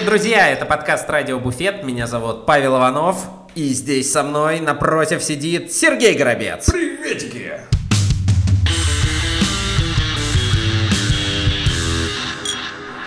Привет, 0.00 0.14
друзья! 0.14 0.48
Это 0.48 0.64
подкаст 0.64 1.10
«Радио 1.10 1.38
Буфет». 1.38 1.84
Меня 1.84 2.06
зовут 2.06 2.46
Павел 2.46 2.78
Иванов. 2.78 3.18
И 3.54 3.68
здесь 3.68 4.10
со 4.10 4.22
мной 4.22 4.58
напротив 4.58 5.22
сидит 5.22 5.74
Сергей 5.74 6.16
Горобец. 6.16 6.70
Приветики! 6.70 7.52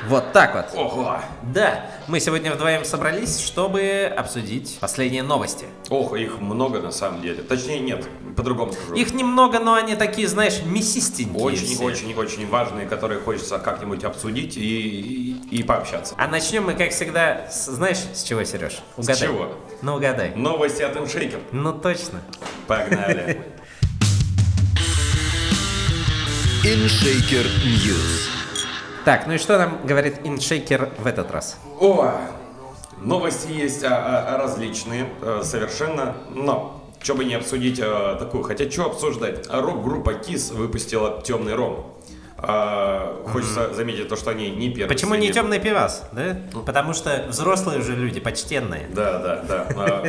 Вот 0.07 0.33
так 0.33 0.53
вот. 0.53 0.65
Ого! 0.79 1.17
Да, 1.41 1.83
мы 2.07 2.19
сегодня 2.19 2.51
вдвоем 2.53 2.83
собрались, 2.85 3.39
чтобы 3.39 4.11
обсудить 4.15 4.77
последние 4.81 5.23
новости. 5.23 5.65
Ох, 5.89 6.13
их 6.15 6.39
много 6.39 6.79
на 6.81 6.91
самом 6.91 7.21
деле. 7.21 7.41
Точнее, 7.43 7.79
нет, 7.79 8.05
по-другому 8.35 8.73
скажу. 8.73 8.93
Их 8.95 9.13
немного, 9.13 9.59
но 9.59 9.73
они 9.75 9.95
такие, 9.95 10.27
знаешь, 10.27 10.61
мясистенькие 10.65 11.41
очень, 11.43 11.65
все. 11.75 11.83
очень, 11.83 12.13
очень 12.15 12.47
важные, 12.49 12.87
которые 12.87 13.19
хочется 13.21 13.57
как-нибудь 13.59 14.03
обсудить 14.03 14.57
и, 14.57 14.61
и, 15.51 15.57
и 15.59 15.63
пообщаться. 15.63 16.15
А 16.17 16.27
начнем 16.27 16.65
мы, 16.65 16.73
как 16.73 16.91
всегда, 16.91 17.47
с- 17.49 17.67
знаешь, 17.67 17.99
с 18.13 18.23
чего, 18.23 18.43
Сереж? 18.43 18.79
Угадай. 18.97 19.15
чего? 19.27 19.57
Ну, 19.81 19.95
угадай. 19.95 20.33
Новости 20.35 20.81
от 20.81 20.97
Иншейкер. 20.97 21.39
Ну, 21.51 21.73
точно. 21.73 22.21
Погнали. 22.67 23.41
InShaker 26.63 27.45
News. 27.65 28.32
Так, 29.05 29.27
ну 29.27 29.33
и 29.33 29.37
что 29.37 29.57
нам 29.57 29.85
говорит 29.85 30.19
иншейкер 30.23 30.91
в 30.97 31.05
этот 31.07 31.29
раз? 31.31 31.57
О, 31.79 32.13
новости 33.01 33.51
есть 33.51 33.83
а, 33.83 34.35
а, 34.35 34.37
различные 34.37 35.09
э, 35.21 35.41
совершенно, 35.43 36.15
но 36.29 36.81
что 37.01 37.15
бы 37.15 37.25
не 37.25 37.33
обсудить 37.33 37.79
э, 37.79 38.15
такую, 38.17 38.43
хотя 38.43 38.69
что 38.71 38.85
обсуждать? 38.85 39.45
Рок-группа 39.51 40.11
KISS 40.11 40.53
выпустила 40.53 41.21
«Темный 41.21 41.53
ром». 41.53 41.93
А, 42.37 43.21
Хочется 43.27 43.73
заметить 43.73 44.07
то, 44.07 44.15
что 44.15 44.31
они 44.31 44.49
не 44.51 44.69
первые. 44.69 44.87
Почему 44.87 45.15
не 45.15 45.31
темный 45.31 45.59
пивас, 45.59 46.03
да? 46.13 46.37
Потому 46.65 46.93
что 46.93 47.25
взрослые 47.27 47.79
уже 47.79 47.95
люди, 47.95 48.21
почтенные. 48.21 48.87
Да, 48.93 49.19
да, 49.19 49.43
да. 49.47 49.67
А, 49.75 50.03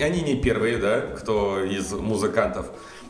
Они 0.00 0.22
не 0.22 0.36
первые, 0.36 0.78
да, 0.78 1.00
кто 1.00 1.62
из 1.62 1.92
музыкантов 1.92 2.66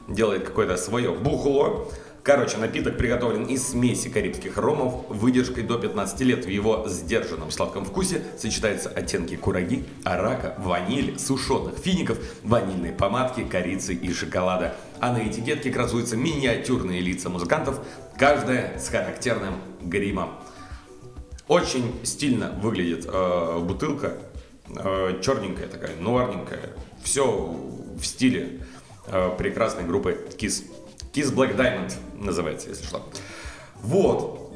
делает 0.09 0.45
какое-то 0.45 0.77
свое 0.77 1.13
бухло. 1.13 1.89
Короче, 2.23 2.57
напиток 2.57 2.99
приготовлен 2.99 3.47
из 3.47 3.67
смеси 3.67 4.09
карибских 4.09 4.57
ромов 4.57 5.09
выдержкой 5.09 5.65
до 5.65 5.77
15 5.77 6.21
лет. 6.21 6.45
В 6.45 6.49
его 6.49 6.85
сдержанном 6.87 7.51
сладком 7.51 7.85
вкусе 7.85 8.23
сочетаются 8.39 8.89
оттенки 8.89 9.35
кураги, 9.35 9.85
арака, 10.05 10.55
ванили, 10.59 11.17
сушеных 11.17 11.77
фиников, 11.79 12.19
ванильной 12.45 12.93
помадки, 12.93 13.43
корицы 13.43 13.95
и 13.95 14.13
шоколада. 14.13 14.77
А 15.01 15.13
на 15.13 15.27
этикетке 15.27 15.73
красуются 15.73 16.17
миниатюрные 16.17 17.01
лица 17.01 17.29
музыкантов, 17.29 17.81
каждая 18.17 18.79
с 18.79 18.89
характерным 18.89 19.55
гримом. 19.81 20.31
Очень 21.49 21.93
стильно 22.05 22.53
выглядит 22.63 23.05
э, 23.05 23.59
бутылка, 23.59 24.19
э, 24.69 25.19
черненькая 25.25 25.67
такая, 25.67 25.97
нуарненькая. 25.97 26.71
Все 27.03 27.27
в 27.27 28.05
стиле 28.05 28.61
э, 29.09 29.31
прекрасной 29.37 29.83
группы 29.83 30.21
Kiss. 30.39 30.63
Kiss 31.13 31.33
Black 31.35 31.57
Diamond 31.57 31.93
называется, 32.15 32.69
если 32.69 32.85
что. 32.87 33.03
Вот. 33.83 34.53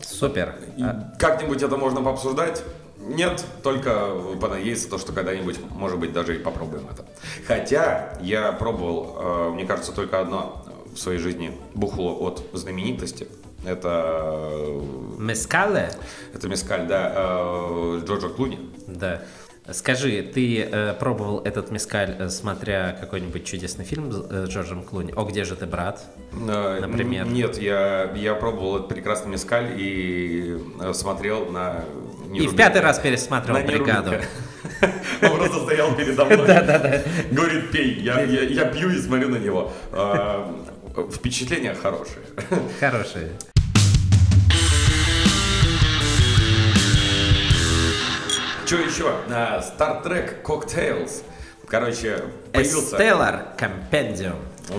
Супер. 0.00 0.54
А, 0.82 1.12
Как-нибудь 1.18 1.62
это 1.62 1.76
можно 1.76 2.02
пообсуждать? 2.02 2.62
Нет, 2.98 3.44
только 3.62 4.10
понадеяться 4.40 4.88
то, 4.90 4.98
что 4.98 5.12
когда-нибудь, 5.12 5.58
может 5.70 5.98
быть, 5.98 6.12
даже 6.12 6.36
и 6.36 6.38
попробуем 6.38 6.86
это. 6.90 7.04
Хотя 7.46 8.12
я 8.20 8.52
пробовал, 8.52 9.16
э, 9.18 9.50
мне 9.54 9.64
кажется, 9.64 9.92
только 9.92 10.20
одно 10.20 10.64
в 10.94 10.98
своей 10.98 11.18
жизни 11.18 11.56
бухло 11.74 12.14
от 12.14 12.42
знаменитости. 12.52 13.28
Это, 13.64 14.50
э, 14.52 14.80
Мескале? 15.18 15.90
это 16.34 16.48
мескаль, 16.48 16.86
да, 16.86 17.12
э, 17.14 18.02
Джорджа 18.04 18.28
Клуни. 18.28 18.58
Да. 18.86 19.22
Скажи, 19.72 20.22
ты 20.22 20.62
э, 20.62 20.94
пробовал 20.98 21.40
этот 21.40 21.70
мескаль, 21.70 22.16
э, 22.18 22.28
смотря 22.28 22.96
какой-нибудь 22.98 23.44
чудесный 23.44 23.84
фильм 23.84 24.10
с 24.10 24.26
э, 24.28 24.44
Джорджем 24.48 24.82
Клуни? 24.82 25.12
«О, 25.14 25.24
где 25.24 25.44
же 25.44 25.54
ты, 25.54 25.66
брат?» 25.66 26.02
Э, 26.32 26.78
Например? 26.80 27.26
Нет, 27.26 27.58
я, 27.58 28.10
я 28.14 28.34
пробовал 28.34 28.76
этот 28.76 28.88
прекрасный 28.88 29.30
мескаль 29.30 29.74
и 29.76 30.58
э, 30.80 30.92
смотрел 30.92 31.46
на... 31.46 31.84
И 32.34 32.46
в 32.46 32.56
пятый 32.56 32.80
раз 32.80 32.98
пересматривал 32.98 33.60
на 33.60 33.66
«Бригаду». 33.66 34.12
Он 35.22 35.36
просто 35.36 35.60
стоял 35.64 35.94
передо 35.94 36.24
мной. 36.24 36.38
Говорит, 37.30 37.70
пей. 37.70 38.00
Я, 38.00 38.22
я, 38.22 38.42
я 38.42 38.64
пью 38.64 38.90
и 38.90 38.98
смотрю 38.98 39.28
на 39.28 39.36
него. 39.36 39.72
Впечатления 41.12 41.74
хорошие. 41.74 42.24
Хорошие. 42.80 43.30
Что 48.70 48.78
еще? 48.78 49.12
А, 49.28 49.58
Star 49.58 50.00
Trek 50.00 50.44
Cocktails. 50.44 51.24
Короче, 51.66 52.22
появился... 52.52 52.96
Stellar 52.96 53.58
Compendium. 53.58 54.36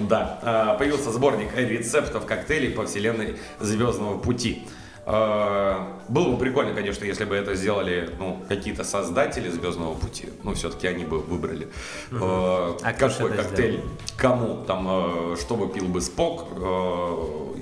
Да, 0.07 0.39
а, 0.43 0.75
появился 0.75 1.11
сборник 1.11 1.53
рецептов 1.57 2.25
коктейлей 2.25 2.69
по 2.71 2.85
вселенной 2.85 3.35
Звездного 3.59 4.17
пути. 4.17 4.65
А, 5.05 5.99
Было 6.07 6.29
бы 6.31 6.37
прикольно, 6.37 6.73
конечно, 6.73 7.03
если 7.03 7.25
бы 7.25 7.35
это 7.35 7.53
сделали 7.55 8.09
ну, 8.17 8.41
какие-то 8.47 8.85
создатели 8.85 9.49
Звездного 9.49 9.95
пути. 9.95 10.29
Ну, 10.43 10.53
все-таки 10.53 10.87
они 10.87 11.03
бы 11.03 11.19
выбрали. 11.19 11.67
а, 12.13 12.77
А 12.81 12.93
кто 12.93 13.09
ж 13.09 13.15
какой 13.15 13.33
коктейль, 13.33 13.81
кому, 14.15 14.63
там, 14.63 14.87
а, 14.89 15.35
что 15.37 15.57
бы 15.57 15.67
пил 15.67 15.89
бы 15.89 15.99
Спок, 15.99 16.47
а, 16.55 17.55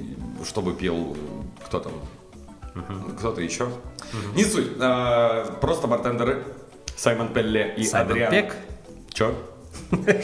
что 0.46 0.62
бы 0.62 0.76
пил 0.76 1.18
кто 1.66 1.80
там, 1.80 1.94
кто-то 3.18 3.42
еще. 3.42 3.70
Не 4.36 4.44
суть. 4.44 4.72
А, 4.80 5.46
Просто 5.62 5.88
бартендеры 5.88 6.44
Саймон 6.96 7.30
Пелле 7.34 7.74
и 7.78 7.84
Саймон 7.84 8.12
Адриан. 8.12 8.32
Пек? 8.32 8.56
Че? 9.14 9.34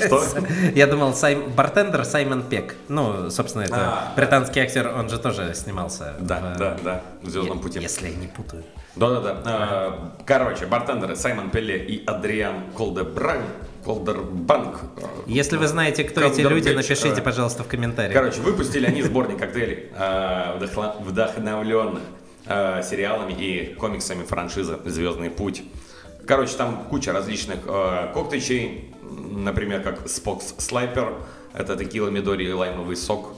Что? 0.05 0.23
Я 0.75 0.85
думал, 0.87 1.13
Сайм... 1.13 1.51
бартендер 1.55 2.05
Саймон 2.05 2.43
Пек. 2.43 2.75
Ну, 2.87 3.29
собственно, 3.29 3.63
это 3.63 3.75
А. 3.77 4.13
британский 4.15 4.59
актер, 4.59 4.87
он 4.95 5.09
же 5.09 5.17
тоже 5.17 5.53
снимался. 5.55 6.13
Да, 6.19 6.53
в- 6.55 6.57
да, 6.59 6.77
да, 6.83 7.01
в 7.23 7.29
Звездном 7.29 7.59
пути. 7.59 7.79
Если 7.79 8.09
я 8.09 8.15
не 8.15 8.27
путаю. 8.27 8.63
Да-да-да. 8.95 9.37
А, 9.45 10.11
Короче, 10.25 10.65
бартендеры 10.67 11.15
Саймон 11.15 11.49
Пелле 11.49 11.77
и 11.83 12.05
Адриан 12.05 12.55
Колдебран, 12.77 13.41
Колдербанк. 13.83 14.77
а, 15.01 15.07
Если 15.25 15.57
вы 15.57 15.67
знаете, 15.67 16.03
кто 16.03 16.21
эти 16.21 16.41
Колдербич, 16.41 16.65
люди, 16.65 16.75
напишите, 16.75 17.21
а, 17.21 17.21
пожалуйста, 17.21 17.63
в 17.63 17.67
комментариях. 17.67 18.13
Короче, 18.13 18.41
выпустили 18.41 18.85
они 18.85 19.01
сборник 19.03 19.39
коктейлей, 19.39 19.89
а, 19.97 20.57
вдохновленных 20.99 22.01
а, 22.47 22.81
сериалами 22.81 23.33
и 23.33 23.73
комиксами 23.75 24.23
франшизы 24.23 24.77
«Звездный 24.85 25.29
путь». 25.29 25.63
Короче, 26.27 26.55
там 26.57 26.85
куча 26.89 27.11
различных 27.11 27.59
а, 27.67 28.11
коктейлей, 28.13 28.93
например, 29.01 29.81
как 29.81 30.07
Спокс 30.07 30.55
Слайпер, 30.57 31.13
это 31.53 31.75
текила, 31.75 32.09
мидори 32.09 32.45
и 32.45 32.51
лаймовый 32.51 32.95
сок. 32.95 33.33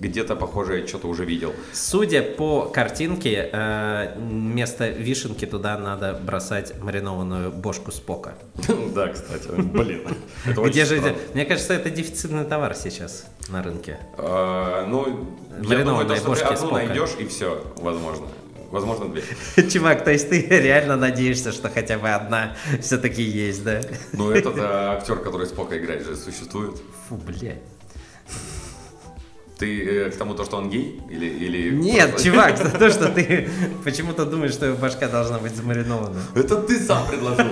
Где-то, 0.00 0.36
похоже, 0.36 0.80
я 0.80 0.86
что-то 0.86 1.08
уже 1.08 1.24
видел. 1.24 1.52
Судя 1.72 2.22
по 2.22 2.66
картинке, 2.66 3.50
э, 3.52 4.14
вместо 4.16 4.88
вишенки 4.88 5.44
туда 5.44 5.76
надо 5.78 6.14
бросать 6.14 6.80
маринованную 6.80 7.50
бошку 7.50 7.90
спока. 7.92 8.34
Да, 8.94 9.08
кстати, 9.08 9.48
блин. 9.48 10.02
Где 10.46 10.84
же? 10.84 11.14
Мне 11.34 11.44
кажется, 11.44 11.74
это 11.74 11.90
дефицитный 11.90 12.44
товар 12.44 12.74
сейчас 12.74 13.26
на 13.48 13.62
рынке. 13.62 13.98
А, 14.16 14.86
Ну, 14.86 15.28
я 15.62 15.84
думаю, 15.84 16.06
то, 16.06 16.16
что 16.16 16.34
ты 16.34 16.54
одну 16.54 16.56
Спока. 16.56 16.74
найдешь, 16.84 17.10
и 17.18 17.26
все, 17.26 17.62
возможно. 17.76 18.26
Возможно, 18.70 19.08
две. 19.08 19.22
Чувак, 19.70 20.04
то 20.04 20.12
есть 20.12 20.28
ты 20.28 20.42
реально 20.42 20.96
надеешься, 20.96 21.52
что 21.52 21.70
хотя 21.70 21.98
бы 21.98 22.10
одна 22.10 22.54
все-таки 22.82 23.22
есть, 23.22 23.64
да? 23.64 23.80
Ну, 24.12 24.30
этот 24.30 24.56
а, 24.58 24.92
актер, 24.98 25.16
который 25.16 25.46
Спока 25.46 25.78
играет, 25.78 26.04
же 26.04 26.16
существует. 26.16 26.76
Фу, 27.08 27.16
блядь. 27.16 27.62
Ты 29.58 30.06
э, 30.06 30.10
к 30.10 30.16
тому, 30.16 30.34
то, 30.34 30.44
что 30.44 30.56
он 30.56 30.70
гей? 30.70 31.00
Или, 31.10 31.26
или 31.26 31.74
Нет, 31.74 32.22
чувак, 32.22 32.56
за 32.56 32.70
то, 32.70 32.90
что 32.90 33.08
ты 33.08 33.48
почему-то 33.84 34.24
думаешь, 34.24 34.52
что 34.52 34.72
башка 34.74 35.08
должна 35.08 35.38
быть 35.38 35.54
замаринована. 35.56 36.20
Это 36.34 36.56
ты 36.62 36.78
сам 36.78 37.06
предложил. 37.08 37.46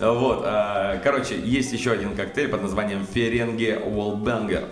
Вот, 0.00 0.42
а, 0.46 0.98
короче, 1.04 1.38
есть 1.38 1.72
еще 1.74 1.92
один 1.92 2.16
коктейль 2.16 2.48
под 2.48 2.62
названием 2.62 3.06
Ференге 3.12 3.76
Уолбангер. 3.78 4.64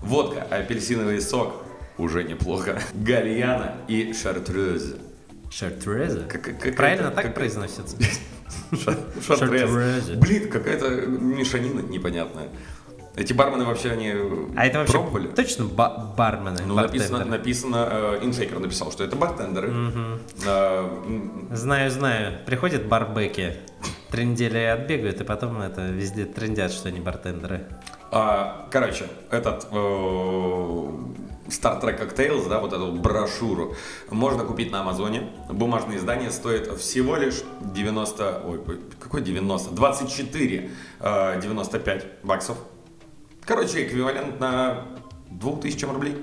Водка, 0.00 0.42
апельсиновый 0.50 1.22
сок, 1.22 1.54
уже 1.96 2.22
неплохо. 2.24 2.78
Гальяна 2.92 3.76
и? 3.88 4.12
Как- 6.28 6.58
как- 6.60 6.76
Правильно 6.76 7.10
так 7.10 7.34
произносится? 7.34 7.96
Ша- 8.72 8.98
Шартрез. 9.26 9.70
Шартрез. 9.70 10.04
Блин, 10.18 10.50
какая-то 10.50 10.90
мешанина 11.06 11.80
непонятная. 11.80 12.48
Эти 13.16 13.32
бармены 13.32 13.64
вообще 13.64 13.92
они 13.92 14.08
А 14.56 14.66
это 14.66 14.78
вообще 14.78 14.94
пробовали? 14.94 15.28
точно 15.28 15.66
ба- 15.66 16.12
бармены? 16.16 16.62
Ну, 16.66 16.74
бартендеры? 16.74 17.10
написано, 17.12 17.24
написано, 17.24 17.88
э, 17.90 18.18
Иншейкер 18.24 18.58
написал, 18.58 18.90
что 18.90 19.04
это 19.04 19.14
бартендеры. 19.14 19.68
Э, 20.44 20.80
м, 21.06 21.48
Знаю, 21.52 21.90
знаю. 21.92 22.38
Приходят 22.44 22.86
барбеки, 22.86 23.54
три 24.10 24.24
недели 24.24 24.58
отбегают, 24.58 25.20
и 25.20 25.24
потом 25.24 25.60
это 25.60 25.82
везде 25.82 26.24
трендят, 26.24 26.72
что 26.72 26.88
они 26.88 27.00
бартендеры. 27.00 27.66
а, 28.16 28.68
короче, 28.70 29.06
этот 29.30 29.66
э, 29.72 29.76
Star 31.48 31.80
Trek 31.82 31.98
Cocktails, 32.00 32.48
да, 32.48 32.58
вот 32.58 32.72
эту 32.72 32.92
брошюру, 32.92 33.74
можно 34.10 34.44
купить 34.44 34.70
на 34.72 34.80
Амазоне. 34.80 35.30
Бумажное 35.50 35.96
издание 35.98 36.30
стоит 36.30 36.72
всего 36.78 37.16
лишь 37.16 37.42
90, 37.60 38.40
ой, 38.44 38.60
какой 39.00 39.20
90? 39.22 39.74
24 39.74 40.70
э, 41.00 41.40
95 41.40 42.06
баксов. 42.22 42.56
Короче, 43.46 43.86
эквивалент 43.86 44.40
на 44.40 44.84
2000 45.30 45.84
рублей. 45.84 46.16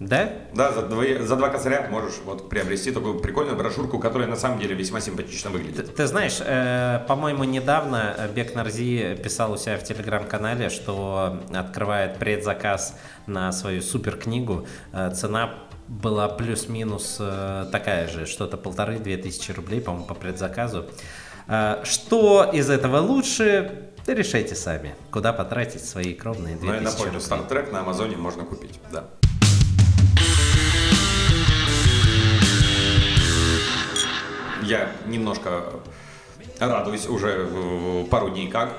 Да? 0.00 0.28
Да, 0.52 0.72
за 0.72 0.82
два, 0.82 1.04
за 1.20 1.36
два 1.36 1.48
косаря 1.48 1.86
можешь 1.88 2.14
вот 2.24 2.48
приобрести 2.48 2.90
такую 2.90 3.20
прикольную 3.20 3.56
брошюрку, 3.56 4.00
которая 4.00 4.26
на 4.26 4.36
самом 4.36 4.58
деле 4.58 4.74
весьма 4.74 5.00
симпатично 5.00 5.50
Ты, 5.50 5.56
выглядит. 5.58 5.94
ты 5.94 6.06
знаешь, 6.06 6.38
э, 6.40 7.00
по-моему, 7.06 7.44
недавно 7.44 8.16
Бек 8.34 8.54
Нарзи 8.56 9.16
писал 9.22 9.52
у 9.52 9.56
себя 9.56 9.78
в 9.78 9.84
телеграм-канале, 9.84 10.70
что 10.70 11.40
открывает 11.54 12.18
предзаказ 12.18 12.98
на 13.26 13.52
свою 13.52 13.80
супер 13.80 14.16
книгу. 14.16 14.66
Э, 14.92 15.12
цена 15.14 15.54
была 15.86 16.28
плюс-минус 16.28 17.18
э, 17.20 17.66
такая 17.70 18.08
же, 18.08 18.26
что-то 18.26 18.56
полторы-две 18.56 19.18
тысячи 19.18 19.52
рублей, 19.52 19.80
по-моему, 19.80 20.06
по 20.06 20.14
предзаказу. 20.14 20.86
Э, 21.46 21.82
что 21.84 22.50
из 22.52 22.70
этого 22.70 22.98
лучше, 22.98 23.91
решайте 24.06 24.54
сами, 24.54 24.94
куда 25.10 25.32
потратить 25.32 25.84
свои 25.84 26.14
кровные 26.14 26.56
Но 26.60 26.74
я 26.74 26.80
2000 26.80 26.84
напомню, 26.84 27.20
рублей. 27.20 27.28
Star 27.38 27.48
Trek 27.48 27.72
на 27.72 27.80
Амазоне 27.80 28.16
можно 28.16 28.44
купить, 28.44 28.78
да. 28.90 29.04
Я 34.62 34.92
немножко 35.06 35.64
радуюсь 36.60 37.06
уже 37.08 37.48
пару 38.10 38.30
дней 38.30 38.48
как. 38.48 38.74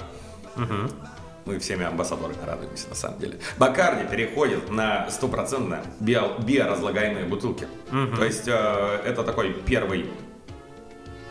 Мы 1.45 1.59
всеми 1.59 1.83
амбассадорами 1.83 2.37
радуемся, 2.45 2.87
на 2.87 2.95
самом 2.95 3.19
деле. 3.19 3.37
Бакарди 3.57 4.07
переходит 4.09 4.71
на 4.71 5.09
стопроцентно 5.09 5.81
био- 5.99 6.41
биоразлагаемые 6.41 7.25
бутылки. 7.25 7.67
То 8.15 8.23
есть 8.23 8.47
э, 8.47 9.01
это 9.05 9.23
такой 9.23 9.51
первый 9.51 10.09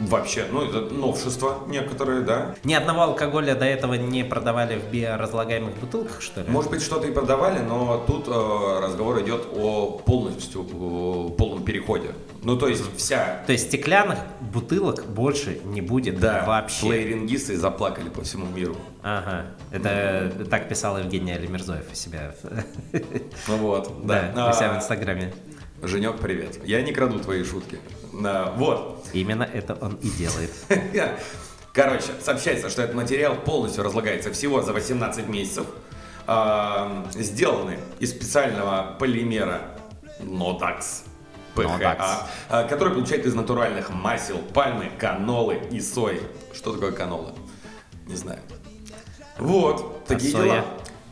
вообще, 0.07 0.47
ну, 0.51 0.65
это 0.65 0.81
новшество 0.95 1.65
некоторые, 1.69 2.23
да. 2.23 2.55
Ни 2.65 2.75
одного 2.75 3.03
алкоголя 3.03 3.55
до 3.55 3.65
этого 3.65 3.95
не 3.95 4.25
продавали 4.25 4.79
в 4.79 4.91
биоразлагаемых 4.93 5.75
бутылках, 5.77 6.21
что 6.23 6.41
ли? 6.43 6.49
Может 6.51 6.71
быть, 6.71 6.83
что-то 6.83 7.07
и 7.07 7.13
продавали, 7.13 7.59
но 7.61 8.03
тут 8.07 8.27
э, 8.29 8.81
разговор 8.83 9.21
идет 9.23 9.47
о 9.55 10.01
полностью 10.05 10.63
э, 10.65 11.37
полном 11.37 11.65
переходе. 11.65 12.11
Ну, 12.43 12.57
то 12.57 12.67
есть 12.69 12.83
вся 12.97 13.43
То 13.47 13.53
есть 13.53 13.69
стеклянных 13.69 14.19
бутылок 14.41 15.07
больше 15.07 15.61
не 15.65 15.81
будет 15.81 16.19
да, 16.19 16.45
вообще. 16.45 16.87
плеерингисты 16.89 17.57
заплакали 17.57 18.09
по 18.09 18.23
всему 18.23 18.47
миру. 18.47 18.77
Ага, 19.03 19.47
это 19.71 20.33
так 20.51 20.69
писал 20.69 20.99
Евгений 20.99 21.33
Алимерзоев 21.33 21.85
у 21.91 21.95
себя, 21.95 22.35
Ну 23.49 23.57
вот, 23.59 23.93
да, 24.07 24.33
да. 24.35 24.51
у 24.51 24.53
себя 24.53 24.71
в 24.71 24.75
А, 24.75 24.77
Инстаграме. 24.79 25.33
Женек, 25.83 26.19
привет. 26.19 26.61
Я 26.65 26.81
не 26.83 26.93
краду 26.93 27.19
твои 27.19 27.43
шутки. 27.45 27.79
Да, 28.13 28.53
вот. 28.57 29.07
Именно 29.13 29.45
это 29.45 29.75
он 29.81 29.95
и 29.97 30.11
делает. 30.11 30.51
Короче, 31.73 32.13
сообщается, 32.23 32.69
что 32.69 32.83
этот 32.83 32.95
материал 32.95 33.35
полностью 33.35 33.83
разлагается 33.83 34.31
всего 34.33 34.61
за 34.63 34.73
18 34.73 35.27
месяцев. 35.29 35.67
А, 36.27 37.07
сделаны 37.15 37.79
из 37.99 38.11
специального 38.11 38.97
полимера 38.99 39.63
Nodax. 40.21 41.05
ПХА, 41.55 42.27
а, 42.49 42.65
который 42.65 42.95
получает 42.95 43.27
из 43.27 43.35
натуральных 43.35 43.91
масел 43.91 44.39
пальмы, 44.39 44.91
канолы 44.99 45.61
и 45.71 45.81
сои. 45.81 46.21
Что 46.55 46.73
такое 46.73 46.93
канола? 46.93 47.35
Не 48.07 48.17
знаю. 48.17 48.41
Вот, 49.39 50.05
такие 50.07 50.33
соя? 50.33 50.45
дела. 50.45 50.65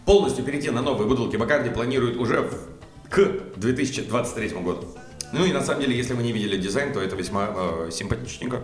Полностью 0.04 0.44
перейти 0.44 0.70
на 0.70 0.82
новые 0.82 1.08
бутылки 1.08 1.36
Бакарди 1.36 1.70
планируют 1.70 2.16
уже 2.16 2.42
в- 2.42 3.08
к 3.10 3.18
2023 3.56 4.62
году. 4.62 4.94
Ну 5.32 5.44
и 5.44 5.52
на 5.52 5.62
самом 5.62 5.80
деле, 5.82 5.96
если 5.96 6.14
вы 6.14 6.22
не 6.22 6.32
видели 6.32 6.56
дизайн, 6.56 6.92
то 6.92 7.00
это 7.00 7.14
весьма 7.16 7.48
э, 7.54 7.90
симпатичненько. 7.92 8.62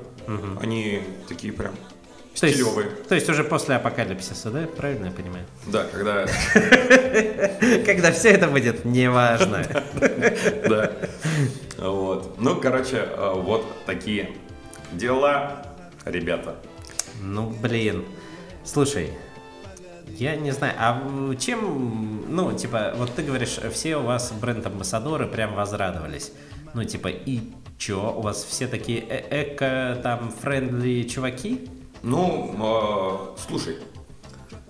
Они 0.60 1.00
такие 1.28 1.52
прям 1.52 1.74
То 2.38 2.46
есть, 2.46 2.58
стилевые. 2.58 2.88
то 3.08 3.14
есть 3.14 3.28
уже 3.28 3.44
после 3.44 3.76
апокалипсиса, 3.76 4.50
да? 4.50 4.66
Правильно 4.76 5.06
я 5.06 5.12
понимаю? 5.12 5.44
Да, 5.66 5.84
когда... 5.84 6.26
Когда 7.86 8.10
все 8.12 8.30
это 8.30 8.48
будет 8.48 8.84
неважно. 8.84 9.64
Да. 10.68 10.92
Вот. 11.78 12.38
Ну, 12.40 12.56
короче, 12.60 12.96
э, 13.10 13.32
вот 13.36 13.64
такие 13.86 14.30
дела, 14.92 15.62
ребята. 16.04 16.56
Ну, 17.20 17.50
блин. 17.50 18.04
Слушай, 18.64 19.12
я 20.18 20.36
не 20.36 20.50
знаю, 20.50 20.74
а 20.78 21.34
чем, 21.36 22.24
ну, 22.28 22.52
типа, 22.52 22.92
вот 22.96 23.14
ты 23.14 23.22
говоришь, 23.22 23.58
все 23.72 23.96
у 23.96 24.02
вас 24.02 24.32
бренд-амбассадоры 24.32 25.26
прям 25.26 25.54
возрадовались. 25.54 26.32
Ну, 26.74 26.84
типа, 26.84 27.08
и 27.08 27.40
чё, 27.78 28.14
у 28.16 28.20
вас 28.22 28.44
все 28.44 28.66
такие 28.66 29.00
э- 29.00 29.42
эко, 29.42 29.98
там, 30.02 30.30
френдли 30.30 31.02
чуваки? 31.02 31.68
Ну, 32.02 32.54
э, 32.58 33.40
слушай, 33.48 33.76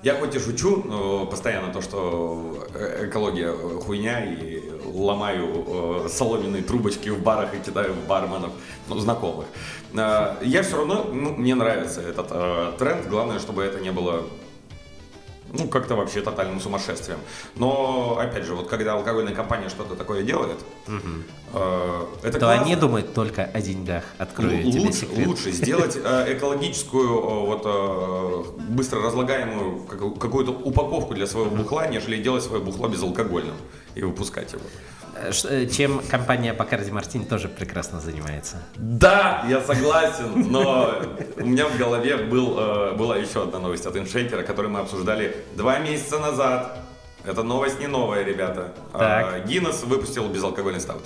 я 0.02 0.14
хоть 0.14 0.34
и 0.34 0.38
шучу 0.38 0.82
но 0.84 1.26
постоянно 1.26 1.72
то, 1.72 1.80
что 1.80 2.66
э- 2.74 3.08
экология 3.08 3.48
э, 3.52 3.80
хуйня 3.84 4.24
и 4.24 4.62
ломаю 4.84 5.64
э, 6.04 6.08
соломенные 6.08 6.62
трубочки 6.62 7.08
в 7.08 7.22
барах 7.22 7.54
и 7.54 7.58
кидаю 7.58 7.92
в 7.94 8.06
барменов, 8.06 8.52
ну, 8.88 8.98
знакомых. 8.98 9.46
Э, 9.94 10.36
я 10.42 10.62
все 10.62 10.76
равно, 10.76 11.06
ну, 11.12 11.32
мне 11.36 11.54
нравится 11.54 12.00
этот 12.00 12.28
э, 12.30 12.72
тренд, 12.78 13.06
главное, 13.08 13.38
чтобы 13.38 13.62
это 13.64 13.80
не 13.80 13.90
было 13.92 14.24
ну, 15.58 15.68
как-то 15.68 15.96
вообще 15.96 16.20
тотальным 16.20 16.60
сумасшествием. 16.60 17.18
Но, 17.56 18.18
опять 18.20 18.44
же, 18.44 18.54
вот 18.54 18.68
когда 18.68 18.94
алкогольная 18.94 19.34
компания 19.34 19.68
что-то 19.68 19.94
такое 19.96 20.22
делает, 20.22 20.58
э, 21.54 22.04
это 22.22 22.32
То 22.32 22.38
классно. 22.46 22.62
они 22.64 22.76
думают 22.76 23.14
только 23.14 23.44
о 23.44 23.60
деньгах. 23.60 24.04
Открою 24.18 24.58
Лу- 24.66 24.70
тебе 24.72 24.80
лучше, 24.80 25.00
секрет. 25.00 25.26
лучше 25.26 25.50
сделать 25.52 25.96
э, 26.02 26.36
экологическую, 26.36 27.08
э, 27.08 27.46
вот 27.46 27.62
э, 27.64 28.44
быстро 28.70 29.02
разлагаемую 29.02 29.80
как- 29.84 30.18
какую-то 30.18 30.52
упаковку 30.52 31.14
для 31.14 31.26
своего 31.26 31.50
бухла, 31.50 31.86
нежели 31.88 32.22
делать 32.22 32.42
свое 32.44 32.62
бухло 32.62 32.88
безалкогольным 32.88 33.54
и 33.94 34.02
выпускать 34.02 34.52
его. 34.52 34.62
Э, 35.44 35.66
Чем 35.66 36.00
компания 36.00 36.52
Бакарди 36.52 36.90
Мартин 36.90 37.24
тоже 37.24 37.48
прекрасно 37.48 38.00
занимается. 38.00 38.56
Да, 38.76 39.44
я 39.48 39.60
согласен, 39.60 40.50
но 40.50 41.02
у 41.36 41.46
меня 41.46 41.66
в 41.66 41.78
голове 41.78 42.16
был, 42.16 42.56
э, 42.58 42.92
была 42.92 43.16
еще 43.16 43.44
одна 43.44 43.58
новость 43.58 43.86
от 43.86 43.96
иншейкера, 43.96 44.42
которую 44.42 44.72
мы 44.72 44.80
обсуждали 44.80 45.36
два 45.56 45.78
месяца 45.78 46.18
назад. 46.18 46.78
Это 47.24 47.42
новость 47.42 47.80
не 47.80 47.86
новая, 47.86 48.22
ребята. 48.24 48.72
Так. 48.92 49.46
Гиннес 49.46 49.82
выпустил 49.82 50.28
безалкогольный 50.28 50.80
стаут. 50.80 51.02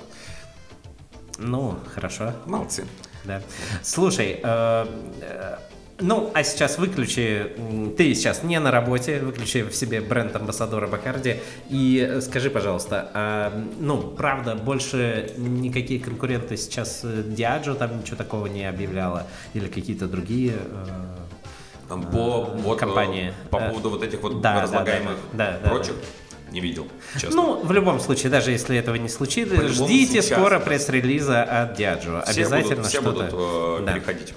Ну, 1.38 1.76
хорошо. 1.95 2.35
Молодцы. 2.47 2.87
Да. 3.25 3.40
Слушай, 3.83 4.40
э, 4.43 4.87
ну, 6.00 6.30
а 6.35 6.42
сейчас 6.45 6.78
выключи, 6.78 7.52
ты 7.97 8.14
сейчас 8.14 8.42
не 8.42 8.59
на 8.61 8.71
работе, 8.71 9.21
выключи 9.21 9.62
в 9.62 9.75
себе 9.75 10.00
бренд 10.00 10.35
амбассадора 10.37 10.87
Бакарди 10.87 11.37
и 11.69 12.07
э, 12.09 12.21
скажи, 12.21 12.50
пожалуйста, 12.50 13.11
а, 13.14 13.64
ну, 13.78 13.99
правда, 14.02 14.54
больше 14.54 15.33
никакие 15.37 16.00
конкуренты 16.00 16.57
сейчас 16.57 17.00
э, 17.04 17.23
Диаджо 17.26 17.75
там 17.75 17.99
ничего 18.00 18.16
такого 18.16 18.47
не 18.47 18.64
объявляла 18.69 19.26
или 19.54 19.66
какие-то 19.69 20.07
другие 20.07 20.54
э, 21.88 21.95
по, 22.12 22.42
вот, 22.45 22.76
э, 22.76 22.78
компании. 22.78 23.33
по 23.50 23.57
Э, 23.59 23.69
поводу 23.71 23.90
вот 23.90 24.02
этих 24.02 24.21
вот 24.23 24.40
да, 24.40 24.54
да, 24.57 24.62
разлагаемых 24.62 25.16
да, 25.33 25.52
да, 25.52 25.59
да, 25.64 25.69
прочих 25.71 25.95
не 26.52 26.61
видел, 26.61 26.88
честно. 27.14 27.30
Ну, 27.37 27.61
в 27.64 27.71
любом 27.71 28.00
случае, 28.00 28.30
даже 28.30 28.50
если 28.50 28.76
этого 28.76 28.97
не 28.97 29.09
случится, 29.09 29.69
ждите 29.69 30.21
сейчас. 30.21 30.37
скоро 30.38 30.59
пресс-релиза 30.59 31.45
от 31.45 31.75
Диаджо. 31.76 32.23
все 32.26 32.33
Обязательно 32.40 32.75
будут, 32.76 32.87
все 32.88 33.00
что-то. 33.00 33.25
будут 33.25 33.35
э, 33.35 33.85
Да. 33.87 33.92
переходить. 33.92 34.35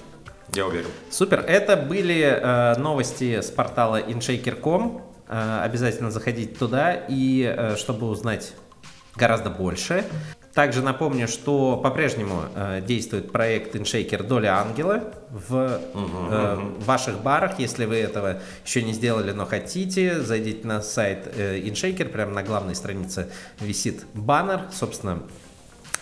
Я 0.54 0.66
уверен. 0.66 0.88
Супер. 1.10 1.40
Это 1.40 1.76
были 1.76 2.20
э, 2.22 2.76
новости 2.78 3.40
с 3.40 3.50
портала 3.50 4.00
inshaker.com. 4.00 5.02
Э, 5.28 5.62
обязательно 5.62 6.10
заходите 6.10 6.54
туда 6.54 6.92
и 6.92 7.42
э, 7.44 7.76
чтобы 7.76 8.08
узнать 8.08 8.52
гораздо 9.16 9.50
больше. 9.50 10.04
Также 10.54 10.82
напомню, 10.82 11.26
что 11.26 11.76
по-прежнему 11.76 12.42
э, 12.54 12.80
действует 12.80 13.32
проект 13.32 13.74
InShaker 13.74 14.22
Доля 14.22 14.60
Ангела 14.60 15.12
в 15.30 15.80
э, 15.92 16.58
ваших 16.78 17.22
барах. 17.22 17.58
Если 17.58 17.86
вы 17.86 17.96
этого 17.96 18.40
еще 18.64 18.82
не 18.82 18.92
сделали, 18.92 19.32
но 19.32 19.46
хотите, 19.46 20.20
зайдите 20.20 20.64
на 20.64 20.80
сайт 20.80 21.26
э, 21.36 21.58
InShaker. 21.58 22.04
Прямо 22.04 22.32
на 22.32 22.44
главной 22.44 22.76
странице 22.76 23.28
висит 23.58 24.04
баннер. 24.14 24.62
Собственно, 24.72 25.24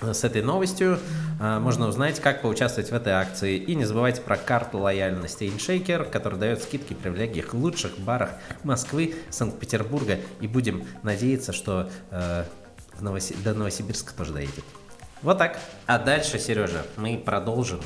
с 0.03 0.25
этой 0.25 0.43
новостью 0.43 0.99
э, 1.41 1.59
можно 1.59 1.87
узнать, 1.89 2.21
как 2.21 2.43
поучаствовать 2.43 2.91
в 2.91 2.95
этой 2.95 3.13
акции. 3.13 3.57
И 3.57 3.75
не 3.75 3.85
забывайте 3.85 4.21
про 4.21 4.37
карту 4.37 4.79
лояльности 4.79 5.45
InShaker, 5.45 6.11
которая 6.11 6.41
дает 6.41 6.63
скидки 6.63 6.93
и 6.93 6.97
привилегии 6.97 7.41
в 7.43 7.55
лучших 7.55 7.99
барах 7.99 8.31
Москвы, 8.65 9.15
Санкт-Петербурга. 9.31 10.19
И 10.41 10.49
будем 10.49 10.85
надеяться, 11.03 11.53
что 11.53 11.89
э, 12.11 12.45
Новоси- 13.01 13.41
до 13.43 13.55
Новосибирска 13.55 14.13
тоже 14.15 14.33
доедет. 14.33 14.65
Вот 15.23 15.39
так. 15.39 15.59
А 15.87 15.99
дальше, 15.99 16.39
Сережа, 16.39 16.85
мы 16.97 17.17
продолжим 17.17 17.81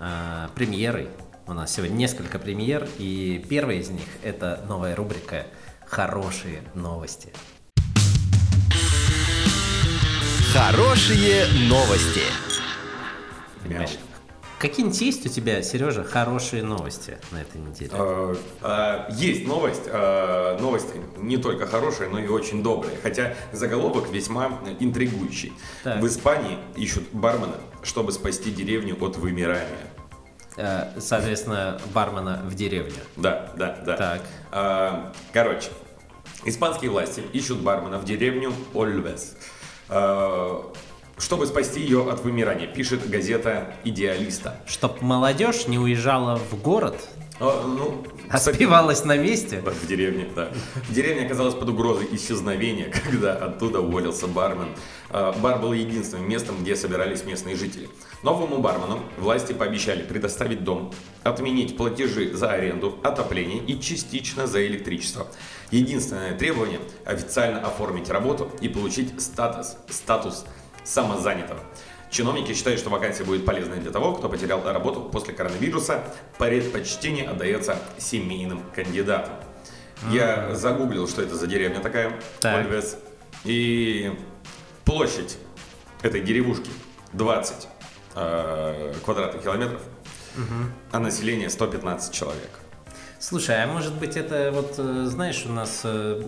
э, 0.00 0.48
премьерой. 0.54 1.08
У 1.46 1.52
нас 1.52 1.72
сегодня 1.72 1.94
несколько 1.94 2.38
премьер, 2.38 2.88
и 2.98 3.44
первая 3.48 3.76
из 3.76 3.90
них 3.90 4.06
это 4.22 4.60
новая 4.68 4.94
рубрика 4.94 5.46
«Хорошие 5.86 6.62
новости». 6.74 7.32
Хорошие 10.52 11.46
новости. 11.68 12.22
Понимаешь? 13.62 13.98
Какие-нибудь 14.58 15.00
есть 15.00 15.24
у 15.24 15.28
тебя, 15.28 15.62
Сережа, 15.62 16.02
хорошие 16.04 16.62
новости 16.62 17.16
на 17.30 17.40
этой 17.40 17.60
неделе? 17.60 17.90
Э, 17.94 18.34
э, 18.60 19.12
Есть 19.12 19.46
новость. 19.46 19.82
э, 19.86 20.58
Новости 20.60 21.00
не 21.18 21.36
только 21.38 21.66
хорошие, 21.66 22.10
но 22.10 22.18
и 22.18 22.26
очень 22.26 22.62
добрые. 22.62 22.98
Хотя 23.02 23.34
заголовок 23.52 24.10
весьма 24.10 24.58
интригующий. 24.80 25.52
Так. 25.84 26.00
В 26.02 26.06
Испании 26.06 26.58
ищут 26.76 27.04
бармена, 27.12 27.54
чтобы 27.82 28.12
спасти 28.12 28.50
деревню 28.50 28.96
от 29.02 29.16
вымирания. 29.16 29.86
Э, 30.56 30.90
Соответственно, 30.98 31.80
бармена 31.94 32.42
в 32.44 32.54
деревню. 32.54 32.92
Да, 33.16 33.52
да, 33.56 33.78
да. 33.86 33.96
Так. 33.96 34.22
А, 34.50 35.12
Короче, 35.32 35.70
испанские 36.44 36.90
власти 36.90 37.22
ищут 37.32 37.60
бармена 37.60 37.98
в 37.98 38.04
деревню 38.04 38.52
Ольвес, 38.74 39.36
а, 39.36 39.59
чтобы 41.18 41.46
спасти 41.46 41.80
ее 41.80 42.10
от 42.10 42.24
вымирания, 42.24 42.66
пишет 42.66 43.08
газета 43.08 43.74
«Идеалиста». 43.84 44.60
Чтоб 44.66 45.02
молодежь 45.02 45.66
не 45.66 45.78
уезжала 45.78 46.36
в 46.36 46.60
город, 46.62 46.96
А, 47.40 47.64
ну, 47.66 48.04
а 48.28 48.36
кстати, 48.36 48.56
спивалась 48.56 49.04
на 49.04 49.16
месте. 49.16 49.60
В 49.64 49.86
деревне, 49.86 50.28
да. 50.36 50.50
Деревня 50.90 51.24
оказалась 51.24 51.54
под 51.54 51.70
угрозой 51.70 52.06
исчезновения, 52.12 52.92
когда 53.10 53.34
оттуда 53.34 53.80
уволился 53.80 54.26
бармен. 54.26 54.68
А, 55.08 55.32
Бар 55.32 55.58
был 55.58 55.72
единственным 55.72 56.28
местом, 56.28 56.56
где 56.60 56.76
собирались 56.76 57.24
местные 57.24 57.56
жители. 57.56 57.88
Новому 58.22 58.58
бармену 58.58 59.00
власти 59.18 59.52
пообещали 59.54 60.02
предоставить 60.02 60.64
дом, 60.64 60.92
отменить 61.22 61.76
платежи 61.78 62.34
за 62.34 62.50
аренду, 62.50 62.98
отопление 63.02 63.58
и 63.64 63.80
частично 63.80 64.46
за 64.46 64.66
электричество. 64.66 65.26
Единственное 65.70 66.36
требование– 66.36 66.80
официально 67.04 67.60
оформить 67.60 68.10
работу 68.10 68.50
и 68.60 68.68
получить 68.68 69.20
статус, 69.20 69.76
статус 69.88 70.44
самозанятого. 70.84 71.60
Чиновники 72.10 72.54
считают, 72.54 72.80
что 72.80 72.90
вакансия 72.90 73.22
будет 73.22 73.46
полезной 73.46 73.78
для 73.78 73.92
того, 73.92 74.14
кто 74.14 74.28
потерял 74.28 74.62
работу 74.64 75.02
после 75.02 75.32
коронавируса. 75.32 76.02
Предпочтение 76.38 77.28
отдается 77.28 77.78
семейным 77.98 78.62
кандидатам. 78.74 79.34
Я 80.10 80.54
загуглил, 80.54 81.06
что 81.06 81.22
это 81.22 81.36
за 81.36 81.46
деревня 81.46 81.80
такая, 81.80 82.18
Так. 82.40 82.64
Ольвес. 82.64 82.96
И 83.44 84.12
площадь 84.84 85.38
этой 86.02 86.20
деревушки 86.20 86.70
20 87.12 87.68
э, 88.16 88.94
квадратных 89.04 89.42
километров, 89.42 89.82
а 90.90 90.98
население 90.98 91.48
115 91.50 92.12
человек. 92.12 92.50
Слушай, 93.22 93.62
а 93.62 93.66
может 93.66 93.92
быть 93.96 94.16
это 94.16 94.50
вот, 94.50 94.76
э, 94.78 95.04
знаешь, 95.04 95.44
у 95.46 95.52
нас 95.52 95.82
э, 95.84 96.22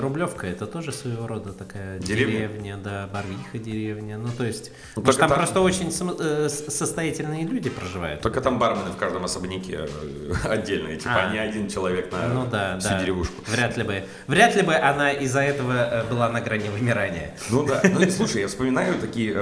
Рублевка, 0.00 0.46
это 0.46 0.66
тоже 0.68 0.92
своего 0.92 1.26
рода 1.26 1.52
такая 1.52 1.98
Деревня? 1.98 2.32
деревня, 2.46 2.76
да, 2.76 3.08
Барвиха 3.12 3.58
деревня. 3.58 4.18
Ну, 4.18 4.28
то 4.28 4.44
есть, 4.44 4.70
Ну, 4.94 5.02
может, 5.02 5.18
там, 5.18 5.28
там- 5.30 5.38
просто 5.38 5.60
очень 5.60 5.88
э, 6.20 6.48
состоятельные 6.48 7.44
люди 7.44 7.70
проживают. 7.70 8.20
Только 8.20 8.40
там 8.40 8.60
бармены 8.60 8.92
в 8.92 8.96
каждом 8.96 9.24
особняке 9.24 9.88
отдельные, 10.44 10.96
типа 10.96 11.24
А. 11.24 11.32
не 11.32 11.38
один 11.40 11.68
человек 11.68 12.12
на 12.12 12.28
Ну 12.28 12.46
да, 12.46 12.78
всю 12.78 12.90
да. 12.90 13.00
деревушку. 13.00 13.42
Вряд 13.48 13.76
ли 13.76 13.82
бы, 13.82 14.04
вряд 14.28 14.54
ли 14.54 14.62
бы 14.62 14.76
она 14.76 15.10
из-за 15.10 15.40
этого 15.40 16.04
была 16.08 16.28
на 16.28 16.40
грани 16.40 16.68
вымирания. 16.68 17.34
Ну 17.50 17.66
да, 17.66 17.82
ну 17.82 18.00
и 18.00 18.08
слушай, 18.12 18.42
я 18.42 18.46
вспоминаю 18.46 18.94
такие, 19.00 19.32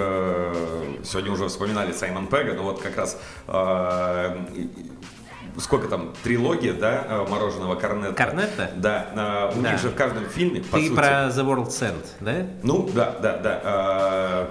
сегодня 1.04 1.30
уже 1.30 1.46
вспоминали 1.48 1.92
Саймон 1.92 2.26
Пега, 2.26 2.54
но 2.54 2.62
вот 2.62 2.80
как 2.80 2.96
раз 2.96 3.18
сколько 5.58 5.88
там, 5.88 6.12
трилогия, 6.22 6.72
да, 6.72 7.04
э, 7.08 7.26
мороженого 7.28 7.74
Корнетта. 7.74 8.14
Корнетто? 8.14 8.70
Да, 8.76 9.50
э, 9.54 9.58
у 9.58 9.62
Да. 9.62 9.72
них 9.72 9.80
же 9.80 9.88
в 9.88 9.94
каждом 9.94 10.24
фильме, 10.26 10.60
Ты 10.60 10.82
сути, 10.82 10.94
про 10.94 11.28
The 11.28 11.44
World's 11.44 11.68
End, 11.80 12.06
да? 12.20 12.46
ну 12.62 12.88
да, 12.94 13.16
да, 13.20 13.36
да, 13.38 13.60
э, 13.64 14.46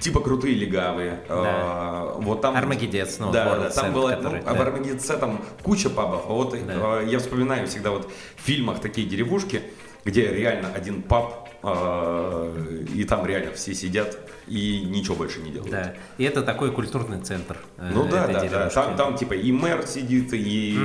типа 0.00 0.20
крутые 0.20 0.54
легавые, 0.54 1.20
Да. 1.28 2.12
вот 2.16 2.40
там... 2.42 2.56
Армагеддец, 2.56 3.18
ну, 3.18 3.30
да, 3.32 3.56
да, 3.58 3.70
там 3.70 3.92
было, 3.92 4.10
который, 4.10 4.42
ну, 4.46 4.54
да. 4.54 4.60
Армагеддце 4.62 5.16
там 5.16 5.40
куча 5.62 5.90
пабов, 5.90 6.24
а 6.28 6.32
вот 6.32 6.56
Да. 6.66 7.00
я 7.00 7.18
вспоминаю 7.18 7.66
всегда 7.66 7.90
вот 7.90 8.10
в 8.36 8.40
фильмах 8.42 8.80
такие 8.80 9.06
деревушки, 9.08 9.62
где 10.04 10.28
реально 10.28 10.68
один 10.74 11.02
паб, 11.02 11.39
и 11.62 13.04
там 13.04 13.26
реально 13.26 13.52
все 13.52 13.74
сидят 13.74 14.18
и 14.46 14.80
ничего 14.80 15.14
больше 15.14 15.40
не 15.40 15.50
делают. 15.50 15.70
Да. 15.70 15.94
И 16.18 16.24
это 16.24 16.42
такой 16.42 16.72
культурный 16.72 17.20
центр. 17.20 17.58
э, 17.76 17.90
Ну 17.92 18.08
да, 18.08 18.26
да, 18.26 18.42
да. 18.48 18.68
Там, 18.70 18.96
там 18.96 19.16
типа 19.16 19.34
и 19.34 19.52
мэр 19.52 19.86
сидит, 19.86 20.32
и, 20.32 20.78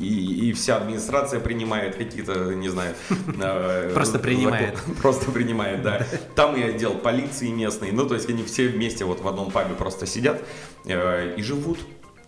и, 0.00 0.48
и 0.48 0.52
вся 0.52 0.76
администрация 0.76 1.40
принимает 1.40 1.96
какие-то, 1.96 2.54
не 2.54 2.68
знаю... 2.68 2.94
э, 3.10 3.90
Просто 3.94 4.18
принимает. 4.18 4.78
Просто 5.02 5.30
принимает, 5.30 5.82
да. 5.84 6.06
Там 6.36 6.56
и 6.56 6.62
отдел 6.62 6.94
полиции 6.94 7.48
местный. 7.48 7.90
Ну, 7.92 8.06
то 8.06 8.14
есть 8.14 8.28
они 8.30 8.44
все 8.44 8.68
вместе 8.68 9.04
вот 9.04 9.20
в 9.20 9.28
одном 9.28 9.50
пабе 9.50 9.74
просто 9.74 10.06
сидят 10.06 10.42
э, 10.86 11.34
и 11.36 11.42
живут, 11.42 11.78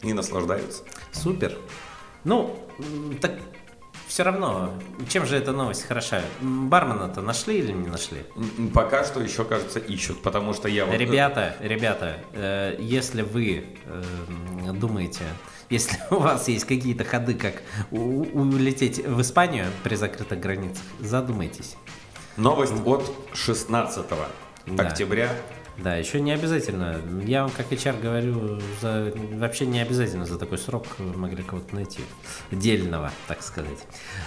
и 0.02 0.12
наслаждаются. 0.12 0.82
Супер. 1.12 1.56
Ну, 2.25 2.59
так 3.21 3.32
все 4.12 4.25
равно, 4.25 4.75
чем 5.09 5.25
же 5.25 5.37
эта 5.38 5.52
новость 5.52 5.85
хороша? 5.88 6.21
Бармена-то 6.42 7.23
нашли 7.23 7.59
или 7.61 7.73
не 7.73 7.88
нашли? 7.88 8.19
Пока 8.75 9.04
что 9.04 9.23
еще, 9.23 9.42
кажется, 9.42 9.78
ищут, 9.78 10.21
потому 10.21 10.52
что 10.52 10.69
я 10.69 10.85
вот... 10.85 10.95
Ребята, 10.95 11.57
ребята, 11.61 12.19
э, 12.35 12.76
если 12.78 13.23
вы 13.23 13.64
э, 13.87 14.02
думаете, 14.75 15.25
если 15.71 15.97
у 16.11 16.16
вас 16.16 16.47
есть 16.49 16.66
какие-то 16.66 17.04
ходы, 17.04 17.33
как 17.33 17.62
у- 17.90 18.25
улететь 18.38 18.99
в 18.99 19.19
Испанию 19.23 19.69
при 19.83 19.95
закрытых 19.95 20.38
границах, 20.38 20.83
задумайтесь. 21.00 21.76
Новость 22.37 22.75
от 22.85 23.11
16 23.33 24.04
Да. 24.66 24.83
октября. 24.88 25.31
Да, 25.83 25.97
еще 25.97 26.21
не 26.21 26.31
обязательно. 26.31 27.01
Я 27.25 27.43
вам 27.43 27.51
как 27.51 27.73
HR 27.73 28.01
говорю, 28.01 28.61
за, 28.81 29.12
вообще 29.33 29.67
не 29.67 29.81
обязательно 29.81 30.27
за 30.27 30.39
такой 30.39 30.59
срок 30.59 30.87
могли 30.99 31.43
кого-то 31.43 31.75
найти. 31.75 32.03
Дельного, 32.53 33.11
так 33.27 33.43
сказать. 33.43 33.79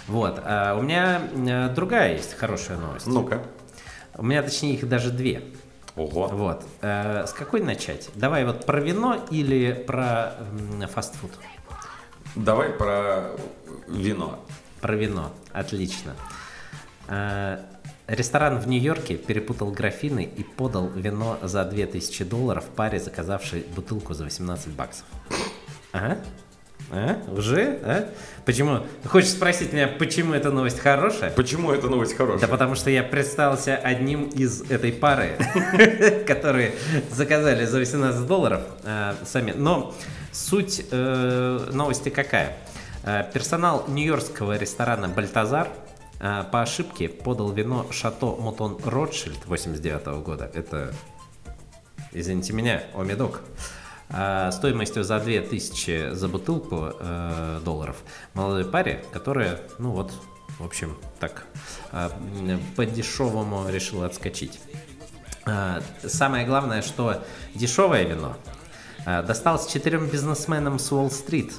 Вот. 0.08 0.42
А 0.44 0.76
у 0.78 0.82
меня 0.82 1.22
э, 1.34 1.74
другая 1.74 2.14
есть 2.14 2.34
хорошая 2.34 2.78
новость. 2.78 3.08
Ну-ка. 3.08 3.42
У 4.18 4.24
меня, 4.26 4.44
точнее, 4.44 4.74
их 4.74 4.88
даже 4.90 5.12
две. 5.12 5.44
Ого. 5.96 6.28
Вот. 6.28 6.66
Э, 6.82 7.26
с 7.26 7.32
какой 7.32 7.62
начать? 7.62 8.10
Давай 8.16 8.44
вот 8.44 8.66
про 8.66 8.82
вино 8.82 9.26
или 9.32 9.72
про 9.72 10.34
м, 10.52 10.86
фастфуд? 10.90 11.32
Давай 12.36 12.70
про 12.72 13.32
вино. 13.88 14.40
Про 14.82 14.96
вино. 14.96 15.32
Отлично. 15.54 16.16
Э, 17.08 17.60
Ресторан 18.08 18.60
в 18.60 18.68
Нью-Йорке 18.68 19.16
перепутал 19.16 19.72
графины 19.72 20.24
и 20.24 20.44
подал 20.44 20.90
вино 20.90 21.40
за 21.42 21.66
2000 21.66 22.24
долларов 22.26 22.66
паре, 22.76 23.00
заказавшей 23.00 23.66
бутылку 23.76 24.14
за 24.14 24.26
18 24.26 24.70
баксов. 24.70 25.06
Ага. 25.92 26.18
А? 26.92 27.18
Уже? 27.36 27.80
А? 27.82 28.08
Почему? 28.46 28.82
Хочешь 29.06 29.32
спросить 29.32 29.74
меня, 29.74 29.88
почему 29.88 30.36
эта 30.36 30.52
новость 30.52 30.80
хорошая? 30.80 31.32
Почему 31.32 31.72
эта 31.72 31.88
новость 31.88 32.12
Да 32.12 32.18
хорошая? 32.26 32.48
потому 32.48 32.76
что 32.76 32.92
я 32.92 33.02
представился 33.02 33.76
одним 33.76 34.26
из 34.26 34.62
этой 34.70 34.92
пары, 34.92 35.32
которые 36.28 36.74
заказали 37.10 37.66
за 37.66 37.80
18 37.80 38.28
долларов 38.28 38.62
э, 38.84 39.16
сами. 39.26 39.54
Но 39.56 39.96
суть 40.32 40.86
э, 40.92 41.70
новости 41.72 42.10
какая? 42.10 42.56
Э, 43.04 43.24
персонал 43.34 43.86
нью-йоркского 43.88 44.58
ресторана 44.58 45.08
«Бальтазар» 45.10 45.70
по 46.20 46.62
ошибке 46.62 47.10
подал 47.10 47.52
вино 47.52 47.86
«Шато 47.92 48.28
Мутон 48.28 48.78
Ротшильд» 48.84 49.46
89 49.46 50.24
года. 50.24 50.50
Это, 50.54 50.94
извините 52.14 52.54
меня, 52.54 52.84
омедок. 52.94 53.42
А, 54.10 54.52
стоимостью 54.52 55.04
за 55.04 55.20
2000 55.20 56.14
за 56.14 56.28
бутылку 56.28 56.92
э, 57.00 57.60
долларов 57.66 57.98
молодой 58.34 58.66
паре, 58.66 59.04
которая, 59.12 59.60
ну 59.80 59.92
вот, 59.92 60.14
в 60.60 60.66
общем, 60.66 60.96
так 61.20 61.46
а, 61.92 62.12
м, 62.40 62.62
по-дешевому 62.76 63.68
решила 63.70 64.06
отскочить. 64.06 64.60
А, 65.46 65.82
Самое 66.04 66.46
главное, 66.46 66.82
что 66.82 67.24
дешевое 67.56 68.04
вино 68.04 68.38
а, 69.06 69.24
досталось 69.24 69.66
четырем 69.68 70.08
бизнесменам 70.08 70.78
с 70.78 70.92
Уолл-стрит. 70.92 71.54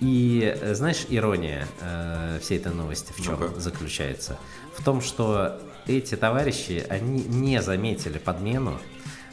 И 0.00 0.54
э, 0.60 0.74
знаешь, 0.74 1.06
ирония 1.08 1.66
э, 1.80 2.38
всей 2.42 2.58
этой 2.58 2.72
новости 2.74 3.12
в 3.12 3.22
чем 3.22 3.38
Ну-ка. 3.40 3.60
заключается? 3.60 4.38
В 4.76 4.84
том, 4.84 5.00
что 5.00 5.60
эти 5.86 6.16
товарищи, 6.16 6.84
они 6.88 7.22
не 7.22 7.62
заметили 7.62 8.18
подмену. 8.18 8.78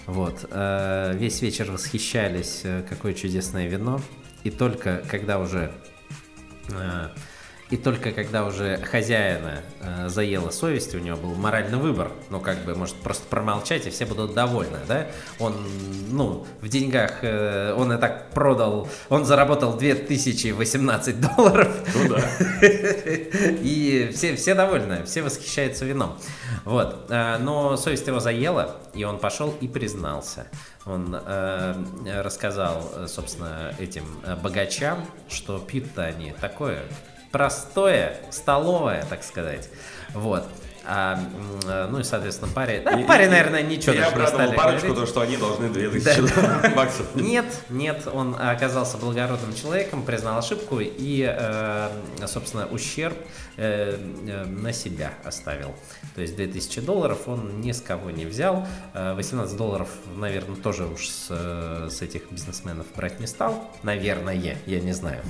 Вот, 0.05 0.45
э, 0.49 1.13
весь 1.15 1.41
вечер 1.41 1.71
восхищались, 1.71 2.61
э, 2.63 2.83
какое 2.87 3.13
чудесное 3.13 3.67
вино. 3.67 4.01
И 4.43 4.51
только 4.51 5.03
когда 5.09 5.39
уже 5.39 5.71
э, 6.69 7.09
И 7.73 7.75
только 7.75 8.11
когда 8.11 8.45
уже 8.45 8.77
хозяина 8.77 9.63
э, 9.81 10.07
заела 10.07 10.51
совесть, 10.51 10.93
у 10.93 10.99
него 10.99 11.17
был 11.17 11.33
моральный 11.33 11.79
выбор, 11.79 12.11
ну, 12.29 12.39
как 12.39 12.59
бы, 12.65 12.75
может, 12.75 12.93
просто 12.97 13.25
промолчать, 13.25 13.87
и 13.87 13.89
все 13.89 14.05
будут 14.05 14.35
довольны, 14.35 14.77
да? 14.87 15.07
Он, 15.39 15.55
ну, 16.11 16.45
в 16.61 16.69
деньгах, 16.69 17.23
э, 17.23 17.73
он 17.75 17.91
и 17.91 17.97
так 17.97 18.29
продал, 18.29 18.87
он 19.09 19.25
заработал 19.25 19.75
2018 19.75 21.19
долларов. 21.19 21.75
Ну 21.95 22.09
да. 22.09 22.21
И 23.63 24.11
все, 24.13 24.35
все 24.35 24.53
довольны, 24.53 25.03
все 25.05 25.23
восхищаются 25.23 25.83
вином. 25.83 26.19
Вот. 26.65 27.07
э, 27.09 27.39
Но 27.39 27.75
совесть 27.75 28.05
его 28.05 28.19
заела, 28.19 28.75
и 28.93 29.03
он 29.03 29.17
пошел 29.17 29.51
и 29.61 29.67
признался. 29.67 30.45
Он 30.85 31.15
э, 31.15 32.21
рассказал, 32.21 32.87
э, 32.97 33.07
собственно, 33.07 33.73
этим 33.79 34.05
э, 34.23 34.35
богачам, 34.35 35.03
что 35.27 35.57
пьют-то 35.57 36.03
они 36.03 36.35
такое 36.39 36.83
простое, 37.33 38.15
столовое, 38.29 39.03
так 39.09 39.23
сказать. 39.23 39.67
Вот. 40.13 40.47
А, 40.85 41.17
э, 41.65 41.87
ну 41.89 41.99
и, 41.99 42.03
соответственно, 42.03 42.51
парень... 42.53 42.83
Да, 42.83 42.91
И- 42.99 43.03
парень, 43.05 43.27
и- 43.27 43.29
наверное, 43.29 43.61
ничего 43.63 43.93
Я 43.93 44.01
даже 44.01 44.15
не 44.15 44.21
обрадовал 44.21 44.45
стали 44.45 44.57
парочку, 44.57 44.87
говорить. 44.87 45.05
то, 45.05 45.09
что 45.11 45.21
они 45.21 45.37
должны 45.37 45.69
2000 45.69 46.75
баксов. 46.75 47.15
Нет, 47.15 47.45
нет, 47.69 48.07
он 48.11 48.35
оказался 48.39 48.97
благородным 48.97 49.53
человеком, 49.55 50.03
признал 50.03 50.39
ошибку 50.39 50.79
и, 50.81 51.25
э, 51.25 51.89
собственно, 52.27 52.65
ущерб 52.67 53.17
э, 53.57 53.95
на 54.45 54.73
себя 54.73 55.13
оставил. 55.23 55.73
То 56.15 56.21
есть 56.21 56.35
2000 56.35 56.81
долларов 56.81 57.27
он 57.27 57.61
ни 57.61 57.71
с 57.71 57.79
кого 57.81 58.11
не 58.11 58.25
взял. 58.25 58.67
Э, 58.93 59.13
18 59.13 59.55
долларов, 59.55 59.87
наверное, 60.17 60.57
тоже 60.57 60.85
уж 60.85 61.07
с, 61.07 61.27
с 61.89 62.01
этих 62.01 62.29
бизнесменов 62.31 62.87
брать 62.95 63.19
не 63.21 63.27
стал. 63.27 63.71
Наверное, 63.83 64.33
я 64.65 64.79
не 64.81 64.91
знаю. 64.91 65.21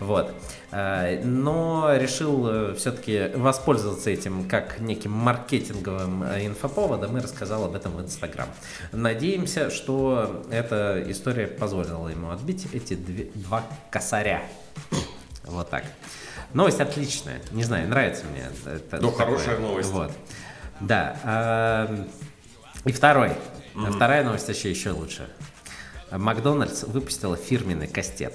Вот. 0.00 0.32
Но 0.72 1.90
решил 1.96 2.74
все-таки 2.76 3.30
воспользоваться 3.34 4.10
этим 4.10 4.48
как 4.48 4.80
неким 5.02 5.12
маркетинговым 5.12 6.22
э, 6.22 6.46
инфоповодом 6.46 7.16
и 7.18 7.20
рассказал 7.20 7.64
об 7.64 7.74
этом 7.74 7.92
в 7.96 8.00
Инстаграм. 8.00 8.48
Надеемся, 8.92 9.70
что 9.70 10.44
эта 10.50 11.02
история 11.08 11.46
позволила 11.48 12.08
ему 12.08 12.30
отбить 12.30 12.66
эти 12.72 12.94
две- 12.94 13.30
два 13.34 13.64
косаря. 13.90 14.42
Вот 15.44 15.70
так. 15.70 15.82
Новость 16.54 16.80
отличная. 16.80 17.40
Не 17.50 17.64
знаю, 17.64 17.88
нравится 17.88 18.24
мне. 18.26 18.44
это 18.64 18.98
Ну, 19.02 19.10
такое. 19.10 19.26
хорошая 19.26 19.58
новость. 19.58 19.90
Вот. 19.90 20.12
Да. 20.78 21.16
а, 21.24 22.06
И 22.84 22.92
второй. 22.92 23.32
Вторая 23.74 24.22
новость 24.22 24.46
вообще 24.46 24.70
еще 24.70 24.90
лучше. 24.90 25.28
Макдональдс 26.12 26.84
выпустила 26.84 27.36
фирменный 27.36 27.88
кастет. 27.88 28.34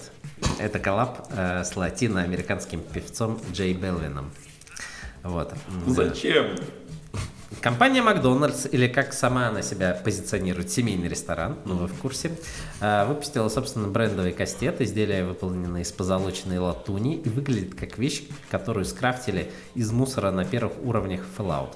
Это 0.59 0.79
коллаб 0.79 1.27
э, 1.31 1.63
с 1.63 1.77
латиноамериканским 1.77 2.81
певцом 2.81 3.39
Джей 3.53 3.73
Белвином. 3.73 4.29
Вот. 5.23 5.53
Зачем? 5.87 6.55
Компания 7.61 8.01
Макдональдс, 8.01 8.67
или 8.71 8.87
как 8.87 9.13
сама 9.13 9.47
она 9.47 9.61
себя 9.61 9.99
позиционирует, 10.03 10.69
семейный 10.69 11.07
ресторан, 11.07 11.57
ну 11.65 11.75
вы 11.75 11.87
в 11.87 11.93
курсе, 11.93 12.31
э, 12.81 13.05
выпустила, 13.05 13.49
собственно, 13.49 13.87
брендовый 13.87 14.33
кастет. 14.33 14.81
Изделие 14.81 15.25
выполнено 15.25 15.77
из 15.77 15.91
позолоченной 15.91 16.59
латуни 16.59 17.15
и 17.15 17.29
выглядит 17.29 17.73
как 17.73 17.97
вещь, 17.97 18.23
которую 18.51 18.85
скрафтили 18.85 19.51
из 19.75 19.91
мусора 19.91 20.31
на 20.31 20.45
первых 20.45 20.73
уровнях 20.83 21.21
Fallout. 21.37 21.75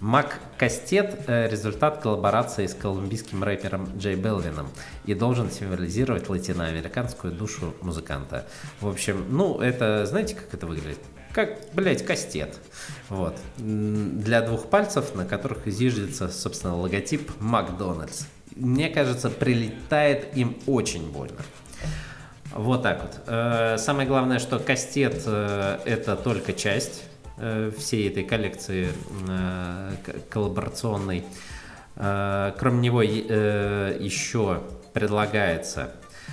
Мак 0.00 0.40
Кастет– 0.58 1.20
э, 1.28 1.48
результат 1.48 2.02
коллаборации 2.02 2.66
с 2.66 2.74
колумбийским 2.74 3.44
рэпером 3.44 3.96
Джей 3.96 4.16
Белвином 4.16 4.68
и 5.04 5.14
должен 5.14 5.50
символизировать 5.50 6.28
латиноамериканскую 6.28 7.32
душу 7.32 7.74
музыканта. 7.80 8.46
В 8.80 8.88
общем, 8.88 9.24
ну, 9.30 9.60
это, 9.60 10.04
знаете, 10.06 10.34
как 10.34 10.52
это 10.52 10.66
выглядит? 10.66 10.98
Как, 11.34 11.58
блядь, 11.72 12.06
кастет. 12.06 12.60
Вот. 13.08 13.36
Для 13.58 14.40
двух 14.40 14.66
пальцев, 14.70 15.16
на 15.16 15.26
которых 15.26 15.66
зиждется, 15.66 16.28
собственно, 16.28 16.76
логотип 16.76 17.32
Макдональдс. 17.40 18.26
Мне 18.54 18.88
кажется, 18.88 19.30
прилетает 19.30 20.36
им 20.36 20.56
очень 20.66 21.10
больно. 21.10 21.40
Вот 22.52 22.84
так 22.84 23.02
вот. 23.02 23.20
Э, 23.26 23.76
Самое 23.78 24.06
главное, 24.06 24.38
что 24.38 24.60
кастет 24.60 25.24
э, 25.26 25.80
это 25.84 26.14
только 26.14 26.52
часть 26.52 27.02
э, 27.38 27.72
всей 27.76 28.08
этой 28.08 28.22
коллекции 28.22 28.88
коллаборационной. 30.30 31.24
Кроме 31.96 32.78
него 32.80 33.02
еще 33.02 34.64
предлагается 34.92 35.92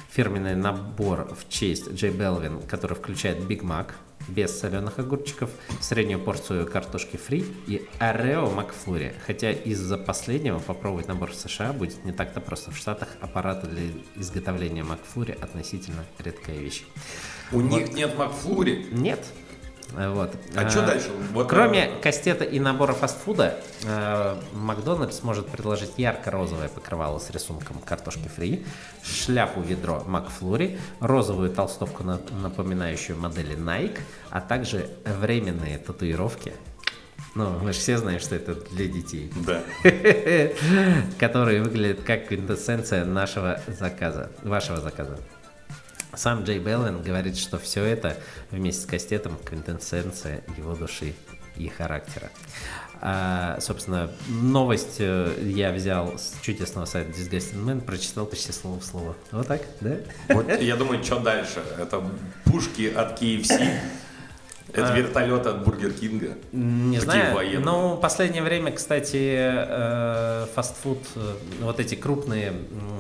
фирменный 0.10 0.56
набор 0.56 1.32
в 1.36 1.48
честь 1.50 1.92
Джей 1.92 2.10
Белвин, 2.10 2.62
который 2.64 2.96
включает 2.96 3.44
Биг 3.46 3.62
Мак 3.62 3.94
без 4.28 4.60
соленых 4.60 5.00
огурчиков, 5.00 5.50
среднюю 5.80 6.20
порцию 6.20 6.66
картошки 6.68 7.18
фри 7.18 7.46
и 7.68 7.88
Орео 8.00 8.50
Макфлури. 8.50 9.14
Хотя 9.26 9.52
из-за 9.52 9.98
последнего 9.98 10.60
попробовать 10.60 11.08
набор 11.08 11.32
в 11.32 11.36
США 11.36 11.74
будет 11.74 12.04
не 12.06 12.12
так-то 12.12 12.40
просто. 12.40 12.72
В 12.72 12.78
Штатах 12.78 13.10
аппараты 13.20 13.68
для 13.68 13.84
изготовления 14.16 14.84
Макфлури 14.84 15.38
относительно 15.40 16.06
редкая 16.20 16.58
вещь. 16.58 16.84
У 17.52 17.62
них 17.62 17.94
нет 17.94 18.18
Макфлури. 18.18 18.88
Нет. 18.92 19.26
Э, 19.96 20.10
Вот. 20.14 20.34
А 20.56 20.70
что 20.70 20.86
дальше? 20.86 21.10
Вот, 21.34 21.48
Кроме 21.50 21.86
э, 21.88 22.02
кастета 22.02 22.44
и 22.44 22.60
набора 22.60 22.94
фастфуда, 22.94 23.60
э, 23.84 24.36
Макдональдс 24.54 25.24
может 25.24 25.48
предложить 25.48 25.94
ярко-розовое 25.98 26.70
покрывало 26.70 27.20
с 27.20 27.30
рисунком 27.32 27.78
картошки 27.80 28.28
фри, 28.28 28.66
шляпу-ведро 29.04 30.04
Макфлури, 30.08 30.80
розовую 31.00 31.50
толстовку, 31.52 32.04
на- 32.04 32.20
напоминающую 32.42 33.18
модели 33.18 33.56
Nike, 33.58 34.00
а 34.30 34.42
также 34.42 34.90
временные 35.06 35.78
татуировки. 35.78 36.54
Ну, 37.34 37.50
мы 37.62 37.72
же 37.72 37.80
все 37.80 37.98
знаем, 37.98 38.20
что 38.20 38.36
это 38.36 38.56
для 38.56 38.88
детей. 38.88 39.32
Да. 39.46 39.62
которые 41.20 41.62
выглядят 41.62 42.02
как 42.04 42.28
квинтэссенция 42.28 43.06
нашего 43.06 43.62
заказа, 43.68 44.32
вашего 44.44 44.82
заказа. 44.82 45.18
Сам 46.16 46.44
J 46.44 46.60
Balvin 46.60 47.02
говорит, 47.02 47.38
что 47.38 47.58
все 47.58 47.84
это 47.84 48.18
вместе 48.52 48.84
с 48.84 48.86
кастетом 48.86 49.38
квинтэссенция 49.44 50.44
его 50.58 50.76
души 50.76 51.14
и 51.56 51.68
характера. 51.68 52.30
А, 53.04 53.58
собственно, 53.60 54.12
новость 54.28 54.98
э, 55.00 55.34
я 55.42 55.72
взял 55.72 56.20
с 56.20 56.36
чудесного 56.44 56.86
сайта 56.86 57.10
Disgusting 57.10 57.66
Men, 57.66 57.82
прочитал 57.82 58.28
почти 58.28 58.52
слово 58.52 58.80
в 58.80 58.86
слово. 58.86 59.16
Вот 59.32 59.48
так, 59.48 59.62
да? 59.80 59.98
Вот 60.30 60.48
я 60.62 60.76
думаю, 60.76 61.04
что 61.04 61.20
дальше? 61.20 61.64
Это 61.80 62.04
пушки 62.46 62.94
от 62.94 63.20
KFC, 63.20 63.80
это 64.74 64.94
вертолет 64.94 65.46
от 65.46 65.64
Бургер 65.64 65.92
Кинга. 65.94 66.38
Не 66.52 66.98
Такие 67.00 67.02
знаю. 67.12 67.36
военные. 67.36 67.96
В 67.96 68.00
последнее 68.00 68.44
время, 68.44 68.72
кстати, 68.72 69.38
э, 69.40 70.46
фастфуд, 70.54 71.00
э, 71.16 71.34
вот 71.62 71.80
эти 71.80 71.96
крупные 71.96 72.54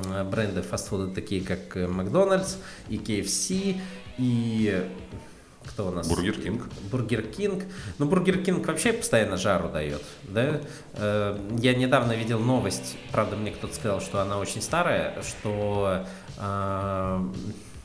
м, 0.10 0.30
бренды 0.30 0.62
фастфуда, 0.62 1.08
такие 1.14 1.42
как 1.44 1.76
э, 1.78 1.88
Макдональдс 1.88 2.56
и 2.90 2.98
KFC, 2.98 3.80
и 4.18 4.86
кто 5.66 5.88
у 5.88 5.92
нас? 5.92 6.08
Бургер 6.08 6.34
Кинг. 6.34 6.64
Бургер 6.92 7.22
Кинг. 7.22 7.64
Ну, 8.00 8.06
Бургер 8.08 8.40
Кинг 8.44 8.66
вообще 8.68 8.94
постоянно 8.94 9.38
жару 9.38 9.70
дает, 9.70 10.02
да? 10.24 10.62
Э, 10.94 11.38
Я 11.60 11.74
недавно 11.76 12.14
видел 12.14 12.40
новость, 12.40 12.98
правда, 13.12 13.36
мне 13.36 13.52
кто-то 13.52 13.74
сказал, 13.76 14.02
что 14.02 14.22
она 14.22 14.38
очень 14.40 14.62
старая, 14.62 15.22
что 15.22 16.04
э, 16.38 17.20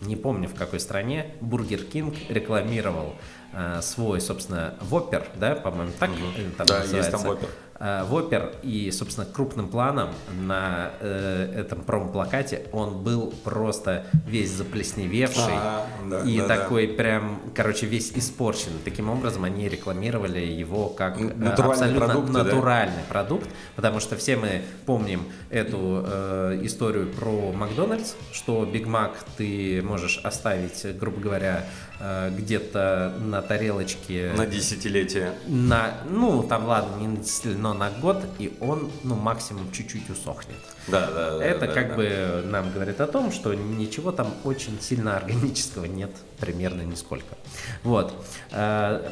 не 0.03 0.17
помню 0.17 0.49
в 0.49 0.55
какой 0.55 0.81
стране 0.81 1.35
Бургер 1.41 1.83
Кинг 1.85 2.15
рекламировал 2.29 3.15
э, 3.15 3.46
свой, 3.83 4.21
собственно, 4.21 4.75
Воппер, 4.81 5.27
да, 5.35 5.55
по-моему, 5.55 5.93
так 5.99 6.11
э, 6.11 6.51
там 6.57 6.67
Да, 6.67 6.83
есть 6.83 7.11
там 7.11 7.21
называется. 7.21 7.49
Э, 7.79 8.05
Воппер 8.05 8.53
и, 8.63 8.91
собственно, 8.91 9.27
крупным 9.27 9.69
планом 9.69 10.09
на 10.41 10.93
э, 11.01 11.53
этом 11.61 11.83
промо-плакате 11.83 12.63
он 12.73 13.03
был 13.03 13.35
просто 13.45 14.05
весь 14.27 14.51
заплесневевший 14.51 15.53
А, 15.53 15.87
да, 16.09 16.21
и 16.23 16.39
да, 16.39 16.47
да. 16.47 16.57
такой 16.57 16.89
прям, 16.89 17.41
короче, 17.55 17.87
весь 17.87 18.13
испорчен. 18.13 18.73
Таким 18.85 19.11
образом, 19.11 19.45
они 19.45 19.69
рекламировали 19.69 20.41
его 20.41 20.89
как 20.89 21.21
э, 21.21 21.25
Натуральные 21.25 21.73
абсолютно 21.73 22.07
продукты, 22.07 22.33
да? 22.33 22.45
натуральный 22.45 23.03
продукт, 23.09 23.51
потому 23.75 24.01
что 24.01 24.17
все 24.17 24.37
мы 24.37 24.63
помним 24.87 25.25
эту 25.51 26.03
э, 26.07 26.61
историю 26.63 27.09
про 27.09 27.53
Макдональдс, 27.53 28.15
что 28.33 28.65
Биг 28.65 28.87
Мак 28.87 29.13
ты 29.37 29.83
можешь 29.83 30.19
оставить, 30.25 30.97
грубо 30.99 31.21
говоря, 31.21 31.67
э, 32.01 32.31
где-то 32.37 33.15
на 33.21 33.43
тарелочке 33.43 34.33
На 34.37 34.47
десятилетие. 34.47 35.33
на, 35.47 35.91
ну, 36.09 36.43
там, 36.43 36.67
ладно, 36.67 36.97
не 37.01 37.09
на 37.09 37.17
десятилетие, 37.17 37.66
но 37.67 37.75
на 37.75 37.91
год, 37.91 38.25
и 38.39 38.57
он, 38.61 38.91
ну, 39.03 39.17
максимум 39.17 39.73
чуть-чуть 39.73 40.09
усохнет. 40.09 40.57
Да, 40.87 41.11
да, 41.11 41.39
да. 41.39 41.45
Это 41.45 41.67
да, 41.67 41.73
как 41.73 41.89
да. 41.89 41.95
бы 41.97 42.45
нам 42.47 42.73
говорит 42.73 43.01
о 43.01 43.09
том, 43.09 43.33
что 43.33 43.55
ничего 43.55 44.13
там 44.13 44.33
очень 44.45 44.81
сильно 44.81 45.17
органического 45.17 45.87
нет, 45.87 46.11
примерно 46.39 46.83
нисколько. 46.83 47.37
Вот. 47.83 48.15
Э, 48.53 49.03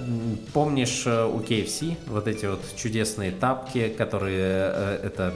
Помнишь 0.53 1.03
э, 1.07 1.25
у 1.25 1.41
KFC 1.41 1.97
вот 2.07 2.29
эти 2.29 2.47
вот 2.47 2.61
чудесные 2.77 3.33
тапки, 3.33 3.89
которые 3.89 4.71
э, 4.73 5.01
это 5.03 5.35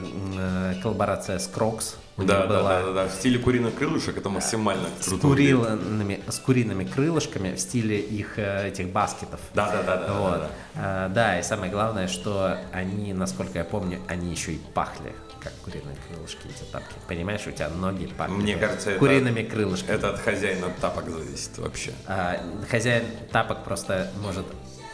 коллаборация 0.81 1.39
с 1.39 1.49
Crocs, 1.53 1.95
У 2.19 2.23
Да, 2.23 2.39
них 2.41 2.49
да, 2.49 2.59
была 2.59 2.69
да, 2.69 2.85
да, 2.87 2.93
да. 2.93 3.07
В 3.07 3.11
стиле 3.13 3.39
куриных 3.39 3.75
крылышек 3.75 4.17
это 4.17 4.29
максимально 4.29 4.87
с, 4.99 5.05
круто. 5.07 5.21
куриными, 5.27 6.21
с 6.27 6.39
куриными 6.39 6.83
крылышками 6.83 7.55
в 7.55 7.59
стиле 7.59 7.99
их 7.99 8.37
э, 8.37 8.67
этих 8.67 8.89
баскетов. 8.89 9.39
Да, 9.53 9.69
да, 9.71 9.83
да, 9.83 9.97
да, 9.97 10.07
да, 10.07 10.13
Вот. 10.13 10.39
да. 10.39 10.49
А, 10.75 11.09
да, 11.09 11.39
и 11.39 11.43
самое 11.43 11.71
главное, 11.71 12.07
что 12.07 12.57
они, 12.73 13.13
насколько 13.13 13.57
я 13.59 13.63
помню, 13.63 13.99
они 14.07 14.31
еще 14.31 14.53
и 14.53 14.57
пахли, 14.73 15.13
как 15.39 15.53
куриные 15.63 15.95
крылышки, 16.07 16.41
эти 16.47 16.69
тапки. 16.71 16.93
Понимаешь, 17.07 17.47
у 17.47 17.51
тебя 17.51 17.69
ноги 17.69 18.07
пахнут 18.07 18.39
Мне 18.43 18.57
кажется, 18.57 18.91
это- 18.91 18.99
куриными 18.99 19.43
крылышками. 19.43 19.95
Это 19.95 20.09
от 20.09 20.19
хозяина 20.19 20.67
тапок 20.81 21.09
зависит 21.09 21.57
вообще. 21.57 21.93
А, 22.07 22.37
хозяин 22.69 23.05
тапок 23.31 23.63
просто 23.63 24.11
может 24.21 24.45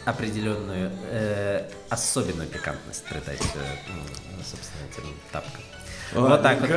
определенную 0.04 0.92
э, 1.10 1.68
особенную 1.90 2.48
пикантность 2.48 3.04
придать, 3.06 3.40
э, 3.56 3.90
м, 3.90 4.44
собственно, 4.44 4.84
этим 4.88 5.02
тапкам. 5.32 5.62
Вот 6.16 6.42
так 6.42 6.60
вот. 6.60 6.70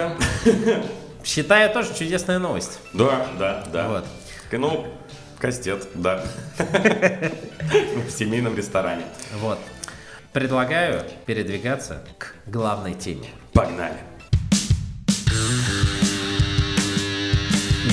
Считаю 1.23 1.71
тоже 1.71 1.93
чудесная 1.97 2.39
новость. 2.39 2.80
Да, 2.93 3.25
да, 3.38 3.63
да. 3.71 3.88
Вот. 3.88 4.06
Ну, 4.52 4.88
кастет, 5.39 5.88
да. 5.95 6.23
В 6.58 8.10
семейном 8.10 8.58
ресторане. 8.58 9.04
Вот. 9.36 9.60
Предлагаю 10.34 11.04
передвигаться 11.25 12.04
к 12.17 12.34
главной 12.45 12.93
теме. 12.93 13.30
Погнали. 13.54 13.97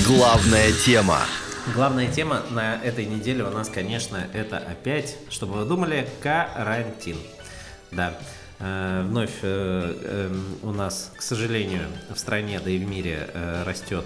Главная 0.05 0.71
тема. 0.71 1.19
Главная 1.73 2.07
тема 2.07 2.41
на 2.51 2.75
этой 2.83 3.05
неделе 3.05 3.43
у 3.43 3.49
нас, 3.49 3.69
конечно, 3.69 4.25
это 4.33 4.57
опять, 4.57 5.17
чтобы 5.29 5.53
вы 5.59 5.65
думали, 5.65 6.07
карантин. 6.21 7.17
Да. 7.91 8.13
Э, 8.59 9.03
Вновь 9.07 9.31
э, 9.43 10.27
эм, 10.31 10.55
у 10.63 10.71
нас, 10.71 11.11
к 11.15 11.21
сожалению, 11.21 11.83
в 12.13 12.17
стране, 12.17 12.59
да 12.63 12.69
и 12.71 12.77
в 12.79 12.87
мире 12.87 13.29
э, 13.33 13.63
растет 13.65 14.05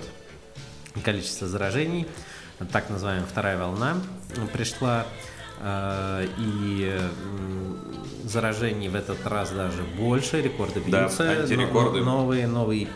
количество 1.04 1.48
заражений. 1.48 2.06
Так 2.72 2.90
называемая 2.90 3.26
вторая 3.26 3.58
волна 3.58 3.98
пришла. 4.54 5.06
э, 5.62 6.28
И 6.38 7.00
заражений 8.26 8.90
в 8.90 8.96
этот 8.96 9.26
раз 9.26 9.52
даже 9.52 9.84
больше, 9.84 10.42
рекорды 10.42 10.82
Да, 10.88 11.02
бьются. 11.06 11.24
антирекорды. 11.30 12.02
Но- 12.02 12.26
новый, 12.48 12.88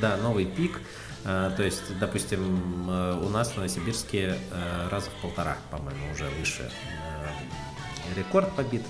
да, 0.00 0.16
новый 0.16 0.46
пик. 0.46 0.80
То 1.22 1.62
есть, 1.62 1.98
допустим, 1.98 2.86
э, 2.90 3.18
у 3.24 3.30
нас 3.30 3.52
в 3.52 3.56
Новосибирске 3.56 4.36
э, 4.50 4.88
раза 4.90 5.08
в 5.08 5.22
полтора, 5.22 5.56
по-моему, 5.70 6.12
уже 6.12 6.26
выше 6.38 6.70
э, 6.70 8.14
рекорд 8.18 8.52
побит. 8.54 8.82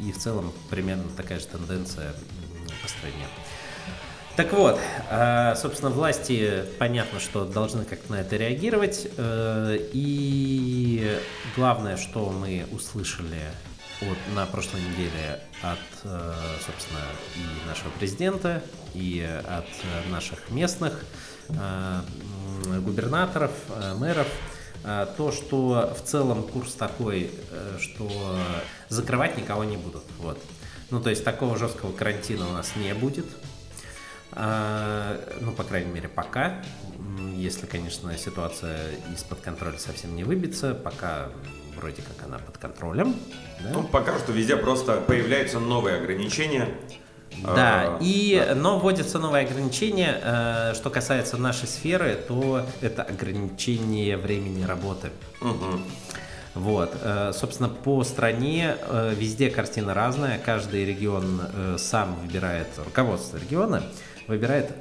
И 0.00 0.12
в 0.12 0.18
целом 0.18 0.52
примерно 0.70 1.04
такая 1.16 1.40
же 1.40 1.46
тенденция 1.46 2.08
м, 2.10 2.14
по 2.82 2.88
стране. 2.88 3.26
Так 4.36 4.52
вот, 4.52 4.78
э, 5.10 5.54
собственно, 5.56 5.90
власти 5.90 6.64
понятно, 6.78 7.18
что 7.18 7.44
должны 7.44 7.84
как-то 7.84 8.12
на 8.12 8.20
это 8.20 8.36
реагировать. 8.36 9.08
э, 9.16 9.78
И 9.92 11.18
главное, 11.56 11.96
что 11.96 12.30
мы 12.30 12.64
услышали 12.70 13.40
от, 14.00 14.34
на 14.36 14.46
прошлой 14.46 14.80
неделе 14.82 15.40
от, 15.60 15.78
э, 16.04 16.34
собственно, 16.64 17.00
и 17.34 17.66
нашего 17.68 17.90
президента, 17.98 18.62
и 18.94 19.28
от 19.44 19.66
наших 20.12 20.50
местных 20.50 21.04
э, 21.48 22.00
губернаторов, 22.80 23.50
мэров, 23.96 24.28
то, 25.16 25.32
что 25.32 25.94
в 25.96 26.06
целом 26.06 26.42
курс 26.42 26.74
такой, 26.74 27.30
э, 27.50 27.78
что 27.80 28.36
закрывать 28.88 29.36
никого 29.36 29.64
не 29.64 29.76
будут. 29.76 30.04
Вот. 30.18 30.38
Ну, 30.90 31.00
то 31.00 31.10
есть 31.10 31.24
такого 31.24 31.56
жесткого 31.58 31.92
карантина 31.92 32.48
у 32.48 32.52
нас 32.52 32.74
не 32.76 32.94
будет. 32.94 33.26
А, 34.32 35.18
ну, 35.40 35.52
по 35.52 35.64
крайней 35.64 35.92
мере, 35.92 36.08
пока. 36.08 36.62
Если, 37.34 37.66
конечно, 37.66 38.16
ситуация 38.16 38.78
из-под 39.14 39.40
контроля 39.40 39.78
совсем 39.78 40.14
не 40.16 40.24
выбьется, 40.24 40.74
пока 40.74 41.30
вроде 41.76 42.02
как 42.02 42.26
она 42.26 42.38
под 42.38 42.58
контролем. 42.58 43.14
Да, 43.60 43.70
Ну, 43.74 43.82
пока 43.84 44.18
что 44.18 44.32
везде 44.32 44.56
просто 44.56 45.00
появляются 45.00 45.60
новые 45.60 45.96
ограничения. 45.96 46.68
Да, 47.42 47.96
А, 47.96 47.98
и, 48.00 48.52
но 48.56 48.78
вводятся 48.78 49.18
новые 49.18 49.46
ограничения. 49.46 50.20
Э, 50.22 50.74
Что 50.74 50.90
касается 50.90 51.36
нашей 51.36 51.68
сферы, 51.68 52.14
то 52.26 52.66
это 52.80 53.02
ограничение 53.02 54.16
времени 54.16 54.64
работы. 54.64 55.10
Вот, 56.54 56.92
э, 57.02 57.32
собственно, 57.34 57.68
по 57.68 58.02
стране 58.02 58.74
э, 58.80 59.14
везде 59.16 59.50
картина 59.50 59.94
разная. 59.94 60.38
Каждый 60.38 60.84
регион 60.84 61.40
сам 61.78 62.16
выбирает, 62.16 62.66
руководство 62.84 63.36
региона 63.36 63.82
выбирает, 64.26 64.72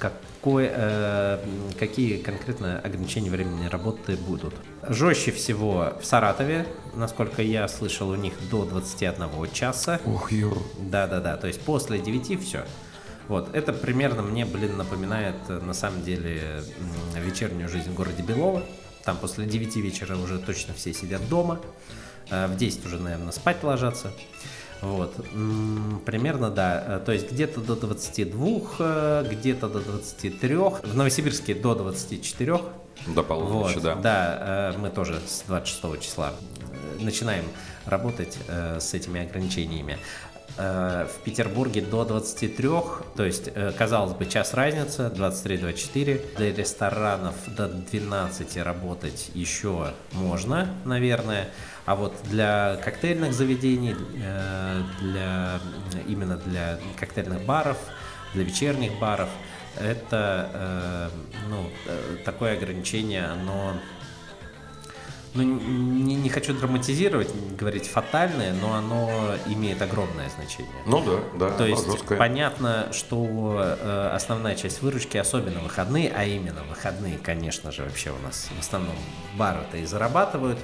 какой, 0.00 0.68
э, 0.72 1.38
какие 1.78 2.16
конкретно 2.16 2.80
ограничения 2.80 3.30
времени 3.30 3.66
работы 3.66 4.16
будут. 4.16 4.54
Жестче 4.88 5.30
всего 5.30 5.92
в 6.00 6.04
Саратове, 6.04 6.66
насколько 6.94 7.42
я 7.42 7.68
слышал, 7.68 8.08
у 8.08 8.16
них 8.16 8.32
до 8.50 8.64
21 8.64 9.52
часа. 9.52 10.00
Ух, 10.04 10.32
ё. 10.32 10.56
Да-да-да, 10.78 11.36
то 11.36 11.46
есть 11.46 11.60
после 11.60 11.98
9 11.98 12.42
все. 12.42 12.64
Вот, 13.28 13.54
это 13.54 13.72
примерно 13.72 14.22
мне, 14.22 14.44
блин, 14.44 14.76
напоминает 14.76 15.36
э, 15.48 15.60
на 15.60 15.74
самом 15.74 16.02
деле 16.02 16.64
вечернюю 17.14 17.68
жизнь 17.68 17.90
в 17.90 17.94
городе 17.94 18.22
Белово. 18.22 18.64
Там 19.04 19.16
после 19.18 19.46
9 19.46 19.76
вечера 19.76 20.16
уже 20.16 20.38
точно 20.38 20.74
все 20.74 20.92
сидят 20.92 21.28
дома. 21.28 21.60
Э, 22.30 22.46
В 22.48 22.56
10 22.56 22.86
уже, 22.86 22.98
наверное, 22.98 23.32
спать 23.32 23.62
ложатся. 23.62 24.10
Вот, 24.82 25.14
примерно, 26.06 26.50
да. 26.50 26.84
Э, 26.86 27.00
То 27.04 27.12
есть 27.12 27.30
где-то 27.30 27.60
до 27.60 27.76
22, 27.76 28.60
э, 28.78 29.26
где-то 29.30 29.68
до 29.68 29.80
23. 29.80 30.80
В 30.82 30.96
Новосибирске 30.96 31.54
до 31.54 31.74
24. 31.74 32.60
До 33.06 33.22
полуночи, 33.22 33.74
Вот, 33.74 33.82
да. 33.82 33.94
Да, 33.96 34.72
э, 34.74 34.78
мы 34.78 34.90
тоже 34.90 35.20
с 35.26 35.42
26 35.46 36.00
числа 36.00 36.32
начинаем 36.98 37.44
работать 37.86 38.36
с 38.48 38.92
этими 38.92 39.22
ограничениями. 39.22 39.98
В 40.58 41.10
Петербурге 41.24 41.80
до 41.80 42.04
23, 42.04 42.68
то 43.16 43.24
есть, 43.24 43.48
казалось 43.78 44.12
бы, 44.12 44.26
час 44.26 44.52
разница, 44.52 45.10
23-24. 45.16 46.36
Для 46.36 46.52
ресторанов 46.52 47.34
до 47.56 47.68
12 47.68 48.58
работать 48.58 49.30
еще 49.32 49.92
можно, 50.12 50.68
наверное. 50.84 51.48
А 51.90 51.96
вот 51.96 52.14
для 52.30 52.76
коктейльных 52.84 53.32
заведений, 53.32 53.96
э, 54.22 54.82
для, 55.00 55.58
именно 56.06 56.36
для 56.36 56.78
коктейльных 56.96 57.44
баров, 57.44 57.78
для 58.32 58.44
вечерних 58.44 58.96
баров, 59.00 59.28
это 59.76 60.50
э, 60.54 61.08
ну, 61.48 61.68
э, 61.86 62.16
такое 62.24 62.56
ограничение, 62.56 63.24
оно 63.24 63.72
ну, 65.34 65.42
не, 65.42 66.14
не 66.14 66.28
хочу 66.28 66.54
драматизировать, 66.54 67.34
говорить 67.58 67.88
фатальное, 67.88 68.52
но 68.52 68.74
оно 68.74 69.10
имеет 69.46 69.82
огромное 69.82 70.30
значение. 70.30 70.70
Ну 70.86 71.02
да, 71.04 71.48
да. 71.48 71.56
То 71.56 71.66
есть 71.66 71.86
жесткое. 71.86 72.18
понятно, 72.18 72.86
что 72.92 73.56
э, 73.58 74.10
основная 74.14 74.54
часть 74.54 74.80
выручки, 74.80 75.16
особенно 75.16 75.58
выходные, 75.58 76.12
а 76.16 76.22
именно 76.22 76.62
выходные, 76.68 77.18
конечно 77.18 77.72
же, 77.72 77.82
вообще 77.82 78.10
у 78.10 78.18
нас 78.24 78.48
в 78.56 78.60
основном 78.60 78.94
бары-то 79.36 79.76
и 79.76 79.84
зарабатывают. 79.86 80.60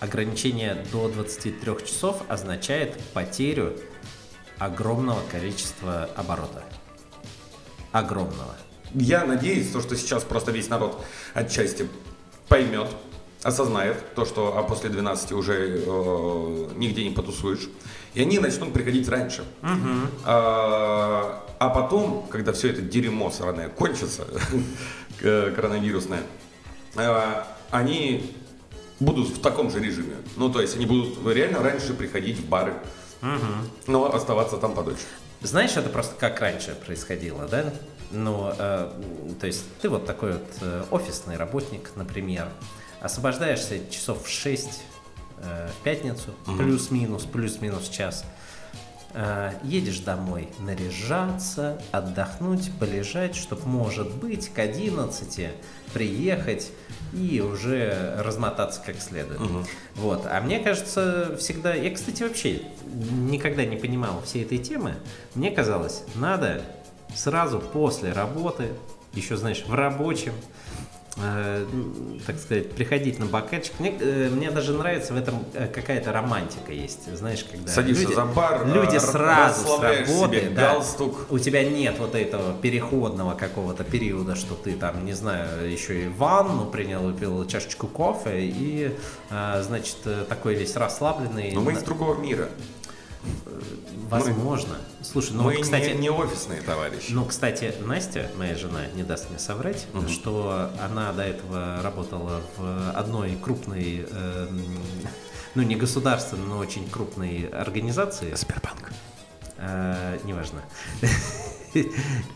Ограничение 0.00 0.84
до 0.92 1.08
23 1.08 1.86
часов 1.86 2.22
означает 2.28 2.98
потерю 3.14 3.76
огромного 4.58 5.20
количества 5.30 6.08
оборота. 6.14 6.62
Огромного. 7.90 8.54
Я 8.94 9.24
надеюсь, 9.24 9.70
то, 9.70 9.80
что 9.80 9.96
сейчас 9.96 10.22
просто 10.22 10.52
весь 10.52 10.68
народ 10.68 11.04
отчасти 11.34 11.88
поймет, 12.48 12.88
осознает 13.42 14.14
то, 14.14 14.24
что 14.24 14.56
а 14.56 14.62
после 14.62 14.88
12 14.88 15.32
уже 15.32 15.82
э, 15.84 16.68
нигде 16.76 17.04
не 17.04 17.10
потусуешь. 17.10 17.68
И 18.14 18.22
они 18.22 18.38
начнут 18.38 18.72
приходить 18.72 19.08
раньше. 19.08 19.44
А, 20.24 21.44
а 21.58 21.68
потом, 21.70 22.26
когда 22.30 22.52
все 22.52 22.70
это 22.70 22.82
дерьмо 22.82 23.30
сраное 23.30 23.68
кончится, 23.68 24.26
к- 25.20 25.50
коронавирусное, 25.56 26.22
э, 26.96 27.42
они 27.70 28.32
будут 29.00 29.28
в 29.28 29.40
таком 29.40 29.70
же 29.70 29.80
режиме. 29.80 30.16
Ну, 30.36 30.50
то 30.50 30.60
есть 30.60 30.76
они 30.76 30.86
будут 30.86 31.18
реально 31.26 31.62
раньше 31.62 31.94
приходить 31.94 32.38
в 32.38 32.48
бары, 32.48 32.74
но 33.86 34.12
оставаться 34.12 34.56
там 34.56 34.74
подольше. 34.74 35.04
Знаешь, 35.40 35.76
это 35.76 35.88
просто 35.88 36.14
как 36.18 36.40
раньше 36.40 36.76
происходило, 36.84 37.46
да? 37.46 37.72
Ну, 38.10 38.52
э, 38.58 38.90
то 39.38 39.46
есть 39.46 39.64
ты 39.80 39.88
вот 39.88 40.06
такой 40.06 40.32
вот 40.32 40.48
э, 40.62 40.84
офисный 40.90 41.36
работник, 41.36 41.90
например, 41.94 42.48
освобождаешься 43.00 43.78
часов 43.90 44.24
в 44.24 44.28
6 44.28 44.82
э, 45.38 45.68
в 45.68 45.84
пятницу, 45.84 46.30
плюс-минус, 46.56 47.24
плюс-минус 47.24 47.88
час, 47.88 48.24
едешь 49.62 50.00
домой 50.00 50.50
наряжаться, 50.58 51.80
отдохнуть, 51.92 52.70
полежать, 52.78 53.34
чтобы, 53.34 53.66
может 53.66 54.14
быть, 54.16 54.50
к 54.50 54.58
11 54.58 55.48
приехать 55.94 56.70
и 57.14 57.40
уже 57.40 58.14
размотаться 58.18 58.82
как 58.84 59.00
следует. 59.00 59.40
Вот. 59.94 60.26
А 60.26 60.40
мне 60.40 60.60
кажется, 60.60 61.36
всегда... 61.38 61.74
Я, 61.74 61.90
кстати, 61.90 62.22
вообще 62.22 62.62
никогда 62.84 63.64
не 63.64 63.76
понимал 63.76 64.22
всей 64.22 64.44
этой 64.44 64.58
темы. 64.58 64.94
Мне 65.34 65.50
казалось, 65.50 66.02
надо 66.14 66.60
сразу 67.14 67.60
после 67.60 68.12
работы, 68.12 68.68
еще, 69.14 69.38
знаешь, 69.38 69.64
в 69.66 69.72
рабочем, 69.74 70.34
э, 71.22 71.66
так 72.26 72.38
сказать, 72.38 72.72
приходить 72.72 73.18
на 73.18 73.26
бокальчик. 73.26 73.72
Мне, 73.78 73.94
э, 73.98 74.28
мне 74.30 74.50
даже 74.50 74.72
нравится 74.72 75.12
в 75.12 75.16
этом 75.16 75.44
э, 75.54 75.66
какая-то 75.66 76.12
романтика 76.12 76.72
есть. 76.72 77.14
Знаешь, 77.14 77.44
когда 77.44 77.70
Садишься 77.70 78.02
люди, 78.02 78.14
за 78.14 78.24
бар, 78.24 78.66
люди 78.66 78.96
э, 78.96 79.00
сразу 79.00 79.66
с 79.66 79.80
работы, 79.80 80.36
себе 80.36 80.50
да, 80.50 80.74
галстук. 80.74 81.26
у 81.30 81.38
тебя 81.38 81.64
нет 81.68 81.96
вот 81.98 82.14
этого 82.14 82.54
переходного 82.54 83.34
какого-то 83.34 83.84
периода, 83.84 84.34
что 84.34 84.54
ты 84.54 84.74
там, 84.74 85.04
не 85.04 85.12
знаю, 85.12 85.70
еще 85.70 86.04
и 86.04 86.08
ванну 86.08 86.66
принял, 86.66 87.02
выпил 87.02 87.46
чашечку 87.46 87.86
кофе 87.86 88.40
и, 88.40 88.94
э, 89.30 89.62
значит, 89.62 89.98
э, 90.04 90.24
такой 90.28 90.54
весь 90.54 90.76
расслабленный. 90.76 91.52
Но 91.52 91.60
мы 91.60 91.72
из 91.72 91.82
другого 91.82 92.20
мира. 92.20 92.48
Возможно. 94.08 94.76
Слушай, 95.02 95.32
ну, 95.32 95.44
мы 95.44 95.54
вот, 95.54 95.62
кстати, 95.62 95.90
не, 95.90 95.98
не 96.02 96.10
офисные 96.10 96.60
товарищи. 96.62 97.12
ну, 97.12 97.24
кстати, 97.24 97.74
Настя, 97.80 98.30
моя 98.36 98.54
жена, 98.56 98.80
не 98.94 99.02
даст 99.02 99.30
мне 99.30 99.38
соврать, 99.38 99.86
Мгм. 99.92 100.08
что 100.08 100.70
она 100.82 101.12
до 101.12 101.22
этого 101.22 101.80
работала 101.82 102.40
в 102.56 102.90
одной 102.96 103.36
крупной, 103.36 104.06
эм, 104.10 104.62
ну, 105.54 105.62
не 105.62 105.76
государственной, 105.76 106.46
но 106.46 106.58
очень 106.58 106.88
крупной 106.88 107.48
организации. 107.48 108.34
Сбербанк. 108.34 108.92
Э, 109.58 110.18
неважно. 110.24 110.60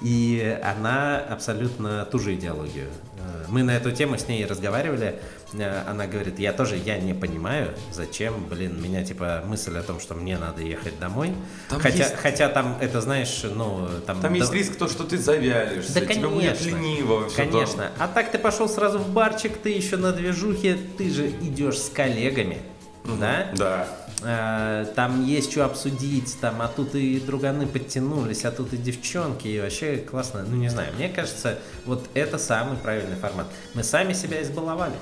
И 0.03 0.61
она 0.63 1.19
абсолютно 1.19 2.05
ту 2.05 2.19
же 2.19 2.35
идеологию. 2.35 2.89
Э, 3.19 3.45
Мы 3.49 3.63
на 3.63 3.71
эту 3.73 3.91
тему 3.93 4.19
с 4.19 4.29
ней 4.29 4.45
разговаривали. 4.47 5.21
Э, 5.55 5.83
Она 5.89 6.07
говорит, 6.07 6.39
я 6.39 6.53
тоже, 6.53 6.77
я 6.77 6.99
не 6.99 7.15
понимаю, 7.15 7.75
зачем, 7.93 8.47
блин, 8.49 8.81
меня 8.83 9.05
типа 9.05 9.43
мысль 9.47 9.77
о 9.77 9.83
том, 9.83 10.01
что 10.01 10.15
мне 10.15 10.39
надо 10.39 10.63
ехать 10.63 10.99
домой. 10.99 11.35
Там 11.69 11.81
хотя, 11.81 11.99
есть- 12.05 12.17
хотя 12.17 12.49
там 12.49 12.77
это, 12.81 13.01
знаешь, 13.01 13.43
ну, 13.45 13.89
там... 14.07 14.21
Там 14.21 14.33
да- 14.33 14.39
есть 14.39 14.53
риск 14.53 14.77
то, 14.77 14.89
что 14.89 15.05
ты 15.05 15.19
завялишься, 15.19 15.95
Да, 15.95 16.01
тебе 16.07 16.29
будет 16.29 16.59
конечно. 16.59 16.69
лениво. 16.69 17.29
Конечно. 17.37 17.91
А 17.99 18.09
так 18.09 18.31
ты 18.31 18.39
пошел 18.39 18.69
сразу 18.69 18.99
в 18.99 19.09
барчик, 19.11 19.57
ты 19.59 19.71
еще 19.71 19.97
на 19.97 20.13
движухе, 20.13 20.79
ты 20.99 21.11
же 21.11 21.29
идешь 21.29 21.79
с 21.79 21.89
коллегами, 21.91 22.59
да? 23.05 23.49
Да. 23.57 23.87
Э, 24.25 24.87
Там 24.95 25.25
есть 25.27 25.51
что 25.51 25.65
обсудить, 25.65 26.37
там, 26.41 26.63
а 26.63 26.69
тут 26.69 26.95
и 26.95 27.19
друганы 27.19 27.67
подтянулись, 27.67 28.45
а 28.45 28.53
тут 28.53 28.73
и 28.73 28.77
девчонки, 28.77 29.49
и 29.49 29.61
вообще 29.61 29.97
классно. 29.97 30.45
Ну, 30.49 30.57
не 30.57 30.69
знаю, 30.69 30.93
мне 30.97 31.09
кажется, 31.09 31.59
вот 31.87 32.09
это 32.15 32.39
самый 32.39 32.77
правильный 32.79 33.17
формат. 33.17 33.47
Мы 33.75 33.83
сами 33.83 34.13
себя 34.13 34.41
избаловали. 34.43 34.95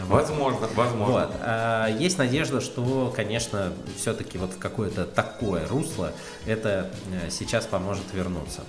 Возможно, 0.00 0.68
возможно. 0.74 1.12
Вот. 1.12 1.30
А, 1.40 1.88
Есть 1.88 2.18
надежда, 2.18 2.60
что, 2.60 3.12
конечно, 3.14 3.72
все-таки 3.96 4.38
вот 4.38 4.54
в 4.54 4.58
какое-то 4.58 5.04
такое 5.04 5.66
русло 5.68 6.12
это 6.46 6.90
э, 7.10 7.30
сейчас 7.30 7.66
поможет 7.66 8.04
вернуться. 8.12 8.62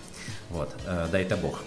Вот. 0.50 0.70
Э, 0.86 1.08
Дай-то 1.12 1.38
бог. 1.38 1.62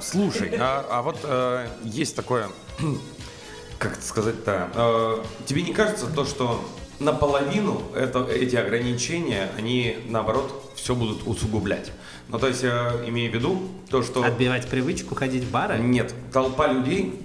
Слушай, 0.00 0.52
а, 0.58 0.84
а 0.90 1.02
вот 1.02 1.18
э, 1.22 1.68
есть 1.84 2.16
такое, 2.16 2.48
как 3.78 3.92
это 3.94 4.02
сказать-то, 4.02 4.70
э, 4.74 5.24
тебе 5.46 5.62
не 5.62 5.72
кажется 5.72 6.06
то, 6.06 6.24
что 6.24 6.64
наполовину 6.98 7.82
это, 7.94 8.24
эти 8.24 8.56
ограничения, 8.56 9.50
они 9.56 9.98
наоборот 10.08 10.72
все 10.74 10.94
будут 10.94 11.26
усугублять? 11.26 11.92
Ну, 12.28 12.38
то 12.38 12.48
есть, 12.48 12.62
я 12.62 12.92
имею 13.06 13.30
в 13.30 13.34
виду 13.34 13.62
то, 13.90 14.02
что... 14.02 14.24
Отбивать 14.24 14.66
привычку 14.66 15.14
ходить 15.14 15.44
в 15.44 15.50
бары? 15.50 15.78
Нет, 15.78 16.14
толпа 16.32 16.66
людей, 16.66 17.20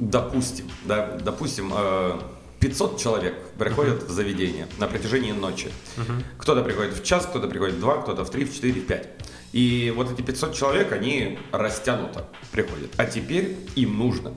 допустим, 0.00 0.70
да, 0.84 1.18
допустим, 1.22 1.72
э, 1.76 2.20
500 2.60 2.98
человек 3.00 3.34
приходят 3.58 4.02
в 4.02 4.10
заведение 4.10 4.66
на 4.78 4.86
протяжении 4.88 5.32
ночи. 5.32 5.70
Кто-то 6.38 6.62
приходит 6.62 6.94
в 6.94 7.04
час, 7.04 7.26
кто-то 7.26 7.46
приходит 7.48 7.76
в 7.76 7.80
два, 7.80 7.98
кто-то 8.02 8.24
в 8.24 8.30
три, 8.30 8.44
в 8.44 8.54
четыре, 8.54 8.80
в 8.80 8.86
пять. 8.86 9.08
И 9.52 9.92
вот 9.96 10.10
эти 10.12 10.22
500 10.22 10.54
человек, 10.54 10.92
они 10.92 11.38
растянуто 11.52 12.26
приходят. 12.52 12.90
А 12.96 13.06
теперь 13.06 13.56
им 13.76 13.96
нужно 13.98 14.32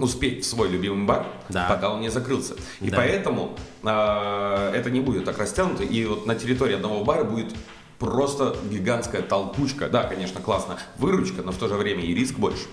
успеть 0.00 0.44
в 0.44 0.48
свой 0.48 0.68
любимый 0.70 1.04
бар, 1.04 1.26
Да. 1.50 1.66
пока 1.68 1.90
он 1.92 2.00
не 2.00 2.08
закрылся. 2.10 2.54
И 2.80 2.88
Да. 2.88 2.96
поэтому 2.96 3.58
э, 3.82 4.72
это 4.74 4.88
не 4.90 5.00
будет 5.00 5.24
так 5.26 5.36
растянуто. 5.38 5.82
И 5.82 6.04
вот 6.06 6.24
на 6.26 6.34
территории 6.34 6.76
одного 6.76 7.04
бара 7.04 7.24
будет 7.24 7.52
просто 7.98 8.56
гигантская 8.70 9.20
толкучка. 9.22 9.88
Да, 9.90 10.04
конечно, 10.04 10.40
классно. 10.40 10.78
Выручка, 10.98 11.42
но 11.42 11.52
в 11.52 11.56
то 11.56 11.68
же 11.68 11.74
время 11.74 12.02
и 12.02 12.14
риск 12.14 12.36
больше. 12.36 12.64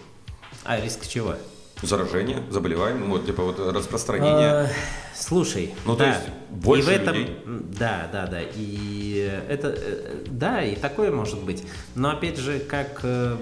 А 0.63 0.79
риск 0.79 1.05
чего? 1.07 1.35
Заражение, 1.81 2.43
заболевание, 2.49 2.99
ну, 2.99 3.11
вот 3.11 3.25
типа 3.25 3.43
вот 3.43 3.59
распространение. 3.59 4.49
А, 4.49 4.67
Слушай, 5.15 5.73
Ну, 5.85 5.93
то 5.93 5.99
да. 5.99 6.09
есть 6.09 6.21
больше 6.49 6.93
и 6.93 6.97
в 6.97 7.01
этом, 7.01 7.15
людей. 7.15 7.37
да, 7.45 8.09
да, 8.11 8.27
да, 8.27 8.39
и 8.41 9.41
это, 9.49 9.75
э, 9.77 10.23
да, 10.27 10.63
и 10.63 10.75
такое 10.75 11.11
может 11.11 11.43
быть. 11.43 11.63
Но 11.95 12.09
опять 12.09 12.37
же, 12.37 12.59
как 12.59 13.01
э, 13.03 13.35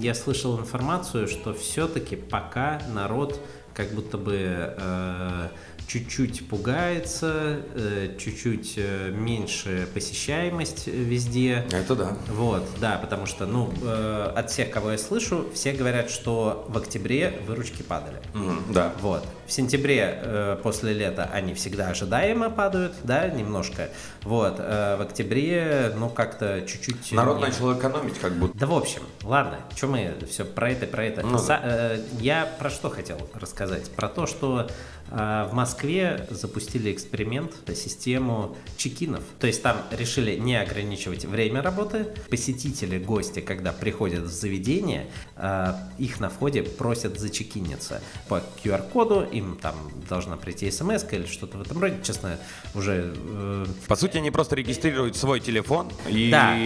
я 0.00 0.14
слышал 0.14 0.58
информацию, 0.58 1.28
что 1.28 1.52
все-таки 1.54 2.16
пока 2.16 2.80
народ 2.92 3.40
как 3.74 3.90
будто 3.92 4.18
бы 4.18 4.36
э, 4.38 5.48
чуть-чуть 5.86 6.48
пугается, 6.48 7.60
э, 7.74 8.16
чуть-чуть 8.18 8.74
э, 8.76 9.10
меньше 9.10 9.86
посещаемость 9.92 10.86
везде. 10.86 11.64
Это 11.70 11.94
да. 11.94 12.16
Вот, 12.28 12.64
да, 12.80 12.98
потому 12.98 13.26
что, 13.26 13.46
ну, 13.46 13.72
э, 13.82 14.32
от 14.36 14.50
всех, 14.50 14.70
кого 14.70 14.92
я 14.92 14.98
слышу, 14.98 15.46
все 15.54 15.72
говорят, 15.72 16.10
что 16.10 16.66
в 16.68 16.78
октябре 16.78 17.40
выручки 17.46 17.82
падали. 17.82 18.20
Мгм, 18.32 18.72
да. 18.72 18.92
Вот. 19.00 19.26
В 19.46 19.52
сентябре 19.52 20.58
после 20.62 20.94
лета 20.94 21.28
они 21.32 21.52
всегда 21.54 21.88
ожидаемо 21.88 22.48
падают, 22.48 22.94
да, 23.02 23.28
немножко. 23.28 23.90
Вот. 24.22 24.58
в 24.58 25.02
октябре, 25.02 25.92
ну, 25.96 26.08
как-то 26.08 26.62
чуть-чуть... 26.62 27.12
Народ 27.12 27.36
не- 27.36 27.42
начал 27.44 27.78
экономить, 27.78 28.18
как 28.18 28.32
будто. 28.34 28.58
Да, 28.58 28.66
в 28.66 28.74
общем, 28.74 29.02
ладно, 29.22 29.60
что 29.76 29.88
мы 29.88 30.14
все 30.30 30.44
про 30.44 30.70
это, 30.70 30.86
про 30.86 31.04
это. 31.04 31.22
Ну 31.22 31.38
э, 31.48 31.98
я 32.20 32.48
про 32.58 32.70
что 32.70 32.90
хотел 32.90 33.18
рассказать? 33.34 33.90
Про 33.90 34.08
то, 34.08 34.26
что 34.26 34.68
в 35.10 35.50
Москве 35.52 36.26
запустили 36.30 36.92
эксперимент, 36.92 37.52
систему 37.76 38.56
чекинов. 38.76 39.22
То 39.38 39.46
есть 39.46 39.62
там 39.62 39.76
решили 39.90 40.36
не 40.36 40.56
ограничивать 40.56 41.24
время 41.24 41.62
работы. 41.62 42.06
Посетители, 42.30 42.98
гости, 42.98 43.40
когда 43.40 43.72
приходят 43.72 44.24
в 44.24 44.32
заведение, 44.32 45.06
э, 45.36 45.74
их 45.98 46.20
на 46.20 46.30
входе 46.30 46.62
просят 46.62 47.18
зачекиниться 47.18 48.00
по 48.28 48.42
QR-коду, 48.62 49.22
им 49.30 49.58
там 49.60 49.74
должна 50.08 50.36
прийти 50.36 50.70
смс 50.70 51.04
или 51.10 51.26
что-то 51.26 51.58
в 51.58 51.62
этом 51.62 51.78
роде. 51.80 51.96
Честно, 52.02 52.38
уже 52.74 53.14
э, 53.16 53.66
По 53.86 53.96
сути, 53.96 54.16
они 54.18 54.30
просто 54.30 54.56
регистрируют 54.56 55.16
свой 55.16 55.40
телефон, 55.40 55.90
и 56.08 56.30
Да. 56.30 56.56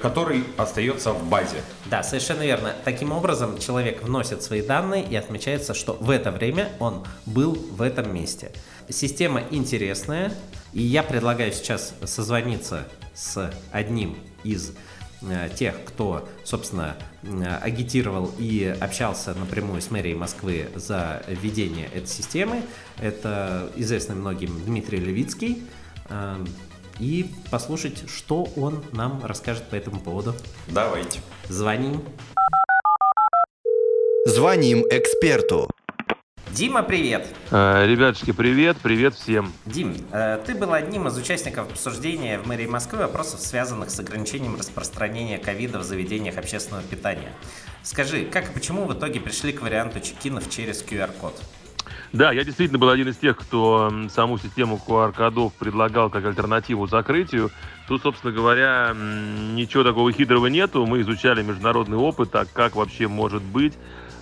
который 0.00 0.44
остается 0.56 1.12
в 1.12 1.28
базе. 1.28 1.62
Да, 1.86 2.02
совершенно 2.02 2.42
верно. 2.42 2.74
Таким 2.84 3.12
образом, 3.12 3.58
человек 3.58 4.02
вносит 4.02 4.42
свои 4.42 4.62
данные 4.62 5.04
и 5.04 5.16
отмечается, 5.16 5.74
что 5.74 5.94
в 5.94 6.10
это 6.10 6.30
время 6.30 6.70
он 6.78 7.04
был 7.26 7.54
в 7.54 7.82
этом 7.88 8.14
месте. 8.14 8.52
Система 8.88 9.42
интересная, 9.50 10.32
и 10.72 10.80
я 10.82 11.02
предлагаю 11.02 11.52
сейчас 11.52 11.94
созвониться 12.04 12.86
с 13.14 13.52
одним 13.72 14.16
из 14.44 14.72
э, 15.22 15.48
тех, 15.56 15.74
кто, 15.84 16.28
собственно, 16.44 16.96
э, 17.22 17.56
агитировал 17.60 18.30
и 18.38 18.64
общался 18.80 19.34
напрямую 19.34 19.82
с 19.82 19.90
мэрией 19.90 20.14
Москвы 20.14 20.68
за 20.76 21.22
введение 21.26 21.86
этой 21.86 22.06
системы. 22.06 22.62
Это 23.00 23.70
известный 23.76 24.14
многим 24.14 24.64
Дмитрий 24.64 25.00
Левицкий. 25.00 25.64
Э, 26.08 26.36
И 27.00 27.30
послушать, 27.50 28.08
что 28.08 28.48
он 28.56 28.82
нам 28.92 29.24
расскажет 29.24 29.64
по 29.70 29.76
этому 29.76 30.00
поводу. 30.00 30.34
Давайте. 30.68 31.20
Звоним. 31.48 32.02
Звоним 34.26 34.84
эксперту. 34.90 35.70
Дима, 36.52 36.82
привет! 36.82 37.26
Э, 37.50 37.86
Ребятушки, 37.86 38.32
привет, 38.32 38.78
привет 38.82 39.14
всем. 39.14 39.52
Дим, 39.66 39.94
э, 40.12 40.40
ты 40.46 40.54
был 40.54 40.72
одним 40.72 41.06
из 41.06 41.16
участников 41.16 41.70
обсуждения 41.70 42.38
в 42.38 42.46
мэрии 42.46 42.66
Москвы 42.66 43.00
вопросов, 43.00 43.40
связанных 43.40 43.90
с 43.90 44.00
ограничением 44.00 44.56
распространения 44.56 45.38
ковида 45.38 45.78
в 45.78 45.84
заведениях 45.84 46.38
общественного 46.38 46.82
питания. 46.82 47.32
Скажи, 47.82 48.24
как 48.24 48.50
и 48.50 48.52
почему 48.52 48.86
в 48.86 48.94
итоге 48.94 49.20
пришли 49.20 49.52
к 49.52 49.60
варианту 49.60 50.00
чекинов 50.00 50.48
через 50.48 50.82
QR-код? 50.82 51.38
Да, 52.12 52.32
я 52.32 52.42
действительно 52.44 52.78
был 52.78 52.88
один 52.88 53.08
из 53.08 53.18
тех, 53.18 53.36
кто 53.36 53.92
саму 54.08 54.38
систему 54.38 54.80
QR-кодов 54.84 55.52
предлагал 55.54 56.08
как 56.08 56.24
альтернативу 56.24 56.86
закрытию. 56.86 57.50
Тут, 57.86 58.02
собственно 58.02 58.32
говоря, 58.32 58.94
ничего 58.94 59.84
такого 59.84 60.10
хитрого 60.12 60.46
нету. 60.46 60.86
Мы 60.86 61.02
изучали 61.02 61.42
международный 61.42 61.98
опыт, 61.98 62.34
а 62.34 62.46
как 62.46 62.76
вообще 62.76 63.08
может 63.08 63.42
быть, 63.42 63.74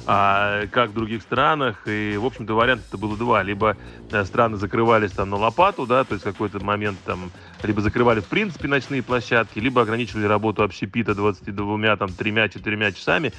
а 0.06 0.66
как 0.68 0.90
в 0.90 0.94
других 0.94 1.22
странах. 1.22 1.82
И, 1.86 2.16
в 2.16 2.24
общем-то, 2.24 2.54
вариантов-то 2.54 2.96
было 2.96 3.16
два. 3.16 3.42
Либо 3.42 3.76
э, 4.10 4.24
страны 4.24 4.56
закрывались 4.56 5.10
там 5.10 5.30
на 5.30 5.36
лопату, 5.36 5.86
да, 5.86 6.04
то 6.04 6.14
есть 6.14 6.24
какой-то 6.24 6.64
момент 6.64 6.98
там 7.04 7.30
либо 7.62 7.80
закрывали 7.80 8.20
в 8.20 8.26
принципе 8.26 8.68
ночные 8.68 9.02
площадки, 9.02 9.58
либо 9.58 9.82
ограничивали 9.82 10.26
работу 10.26 10.62
общепита 10.62 11.14
22, 11.14 11.96
там, 11.96 12.12
тремя, 12.12 12.48
четырьмя 12.48 12.92
часами. 12.92 13.32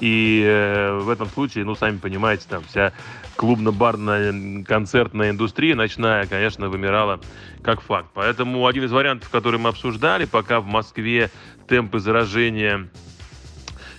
И 0.00 0.42
э, 0.44 0.98
в 0.98 1.10
этом 1.10 1.28
случае, 1.28 1.64
ну, 1.64 1.74
сами 1.74 1.98
понимаете, 1.98 2.46
там 2.48 2.64
вся 2.64 2.92
клубно-барная 3.36 4.64
концертная 4.64 5.30
индустрия 5.30 5.74
ночная, 5.74 6.26
конечно, 6.26 6.68
вымирала 6.68 7.20
как 7.62 7.80
факт. 7.80 8.08
Поэтому 8.14 8.66
один 8.66 8.84
из 8.84 8.92
вариантов, 8.92 9.28
который 9.28 9.60
мы 9.60 9.70
обсуждали, 9.70 10.24
пока 10.24 10.60
в 10.60 10.66
Москве 10.66 11.30
темпы 11.68 11.98
заражения 11.98 12.88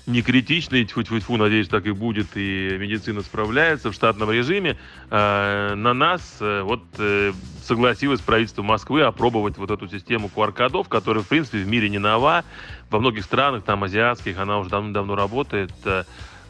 не 0.08 0.22
критичный, 0.22 0.86
тьфу-тьфу-тьфу, 0.86 1.38
надеюсь, 1.38 1.68
так 1.68 1.86
и 1.88 1.92
будет, 1.92 2.28
и 2.36 2.78
медицина 2.80 3.22
справляется 3.22 3.92
в 3.92 3.94
штатном 3.94 4.32
режиме. 4.32 4.78
Э, 5.10 5.74
на 5.76 5.94
нас 5.94 6.38
э, 6.40 6.62
вот 6.62 6.84
э, 7.00 7.34
согласилось 7.64 8.22
правительство 8.22 8.62
Москвы 8.62 9.02
опробовать 9.02 9.58
вот 9.58 9.72
эту 9.72 9.88
систему 9.88 10.30
QR-кодов, 10.34 10.90
которая, 10.90 11.24
в 11.24 11.28
принципе, 11.28 11.58
в 11.58 11.68
мире 11.68 11.90
не 11.90 11.98
нова. 11.98 12.44
Во 12.92 13.00
многих 13.00 13.24
странах, 13.24 13.64
там, 13.64 13.84
азиатских, 13.84 14.38
она 14.38 14.60
уже 14.60 14.70
давно-давно 14.70 15.16
работает. 15.16 15.72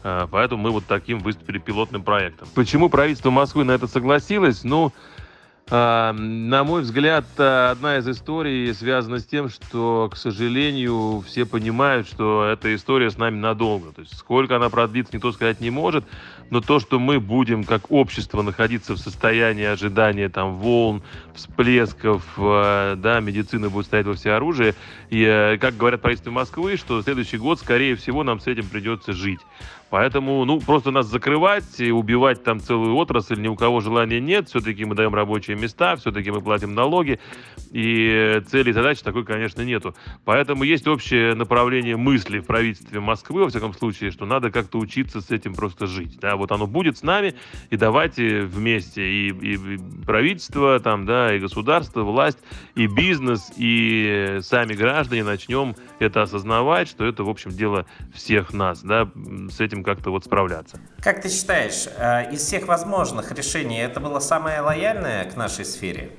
Поэтому 0.02 0.62
мы 0.62 0.70
вот 0.70 0.84
таким 0.86 1.18
выступили 1.18 1.58
пилотным 1.58 2.04
проектом. 2.04 2.46
Почему 2.54 2.88
правительство 2.88 3.30
Москвы 3.30 3.64
на 3.64 3.72
это 3.72 3.88
согласилось? 3.88 4.62
Ну, 4.62 4.92
на 5.68 6.62
мой 6.64 6.82
взгляд, 6.82 7.24
одна 7.38 7.98
из 7.98 8.08
историй 8.08 8.72
связана 8.72 9.18
с 9.18 9.26
тем, 9.26 9.48
что, 9.48 10.08
к 10.12 10.16
сожалению, 10.16 11.24
все 11.26 11.44
понимают, 11.44 12.06
что 12.06 12.44
эта 12.44 12.72
история 12.72 13.10
с 13.10 13.18
нами 13.18 13.36
надолго. 13.36 13.92
То 13.92 14.02
есть 14.02 14.16
сколько 14.16 14.54
она 14.54 14.70
продлится, 14.70 15.16
никто 15.16 15.32
сказать 15.32 15.60
не 15.60 15.70
может. 15.70 16.04
Но 16.50 16.60
то, 16.60 16.78
что 16.78 17.00
мы 17.00 17.18
будем 17.18 17.64
как 17.64 17.90
общество 17.90 18.42
находиться 18.42 18.94
в 18.94 18.98
состоянии 18.98 19.64
ожидания 19.64 20.28
там 20.28 20.58
волн, 20.58 21.02
всплесков, 21.34 22.22
э, 22.36 22.94
да, 22.96 23.18
медицина 23.18 23.68
будет 23.68 23.86
стоять 23.86 24.06
во 24.06 24.14
всеоружии. 24.14 24.74
И, 25.10 25.24
э, 25.24 25.58
как 25.58 25.76
говорят 25.76 26.02
правительство 26.02 26.30
Москвы, 26.30 26.76
что 26.76 27.02
следующий 27.02 27.38
год, 27.38 27.58
скорее 27.58 27.96
всего, 27.96 28.22
нам 28.22 28.38
с 28.38 28.46
этим 28.46 28.68
придется 28.68 29.12
жить. 29.12 29.40
Поэтому, 29.90 30.44
ну, 30.44 30.60
просто 30.60 30.90
нас 30.90 31.06
закрывать 31.06 31.78
и 31.80 31.90
убивать 31.90 32.42
там 32.42 32.60
целую 32.60 32.96
отрасль 32.96 33.40
ни 33.40 33.48
у 33.48 33.54
кого 33.54 33.80
желания 33.80 34.20
нет. 34.20 34.48
Все-таки 34.48 34.84
мы 34.84 34.94
даем 34.94 35.14
рабочие 35.14 35.56
места, 35.56 35.96
все-таки 35.96 36.30
мы 36.30 36.40
платим 36.40 36.74
налоги. 36.74 37.20
И 37.70 38.42
цели 38.48 38.70
и 38.70 38.72
задачи 38.72 39.02
такой, 39.02 39.24
конечно, 39.24 39.62
нету. 39.62 39.94
Поэтому 40.24 40.64
есть 40.64 40.86
общее 40.86 41.34
направление 41.34 41.96
мысли 41.96 42.40
в 42.40 42.46
правительстве 42.46 43.00
Москвы, 43.00 43.44
во 43.44 43.48
всяком 43.48 43.72
случае, 43.74 44.10
что 44.10 44.26
надо 44.26 44.50
как-то 44.50 44.78
учиться 44.78 45.20
с 45.20 45.30
этим 45.30 45.54
просто 45.54 45.86
жить. 45.86 46.18
Да, 46.20 46.36
вот 46.36 46.52
оно 46.52 46.66
будет 46.66 46.98
с 46.98 47.02
нами, 47.02 47.34
и 47.70 47.76
давайте 47.76 48.42
вместе 48.42 49.02
и, 49.06 49.28
и, 49.28 49.74
и 49.74 49.78
правительство, 50.04 50.80
там, 50.80 51.06
да, 51.06 51.34
и 51.34 51.38
государство, 51.38 52.02
власть, 52.02 52.38
и 52.74 52.86
бизнес, 52.86 53.52
и 53.56 54.38
сами 54.40 54.74
граждане 54.74 55.24
начнем 55.24 55.74
это 55.98 56.22
осознавать, 56.22 56.88
что 56.88 57.04
это, 57.04 57.24
в 57.24 57.28
общем, 57.28 57.50
дело 57.50 57.86
всех 58.12 58.52
нас, 58.52 58.82
да, 58.82 59.08
с 59.50 59.60
этим 59.60 59.75
как-то 59.84 60.10
вот 60.10 60.24
справляться. 60.24 60.78
Как 61.00 61.22
ты 61.22 61.28
считаешь, 61.28 61.86
э, 61.96 62.32
из 62.32 62.40
всех 62.40 62.66
возможных 62.68 63.32
решений 63.32 63.78
это 63.78 64.00
было 64.00 64.18
самое 64.20 64.60
лояльное 64.60 65.24
к 65.24 65.36
нашей 65.36 65.64
сфере? 65.64 66.10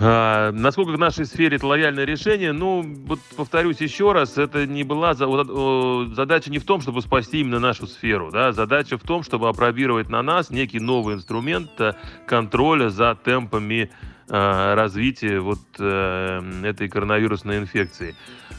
А, 0.00 0.52
насколько 0.52 0.90
в 0.90 0.98
нашей 0.98 1.26
сфере 1.26 1.56
это 1.56 1.66
лояльное 1.66 2.04
решение, 2.04 2.52
ну, 2.52 2.84
вот 3.06 3.18
повторюсь 3.36 3.80
еще 3.80 4.12
раз, 4.12 4.38
это 4.38 4.64
не 4.64 4.84
была 4.84 5.14
задача 5.14 6.50
не 6.50 6.58
в 6.58 6.64
том, 6.64 6.80
чтобы 6.80 7.02
спасти 7.02 7.40
именно 7.40 7.58
нашу 7.58 7.88
сферу, 7.88 8.30
да, 8.30 8.52
задача 8.52 8.96
в 8.96 9.02
том, 9.02 9.24
чтобы 9.24 9.48
опробировать 9.48 10.08
на 10.08 10.22
нас 10.22 10.50
некий 10.50 10.78
новый 10.78 11.16
инструмент 11.16 11.70
э, 11.80 11.94
контроля 12.26 12.90
за 12.90 13.16
темпами 13.16 13.90
развития 14.28 15.40
вот 15.40 15.60
э, 15.78 16.62
этой 16.64 16.88
коронавирусной 16.88 17.58
инфекции. 17.58 18.14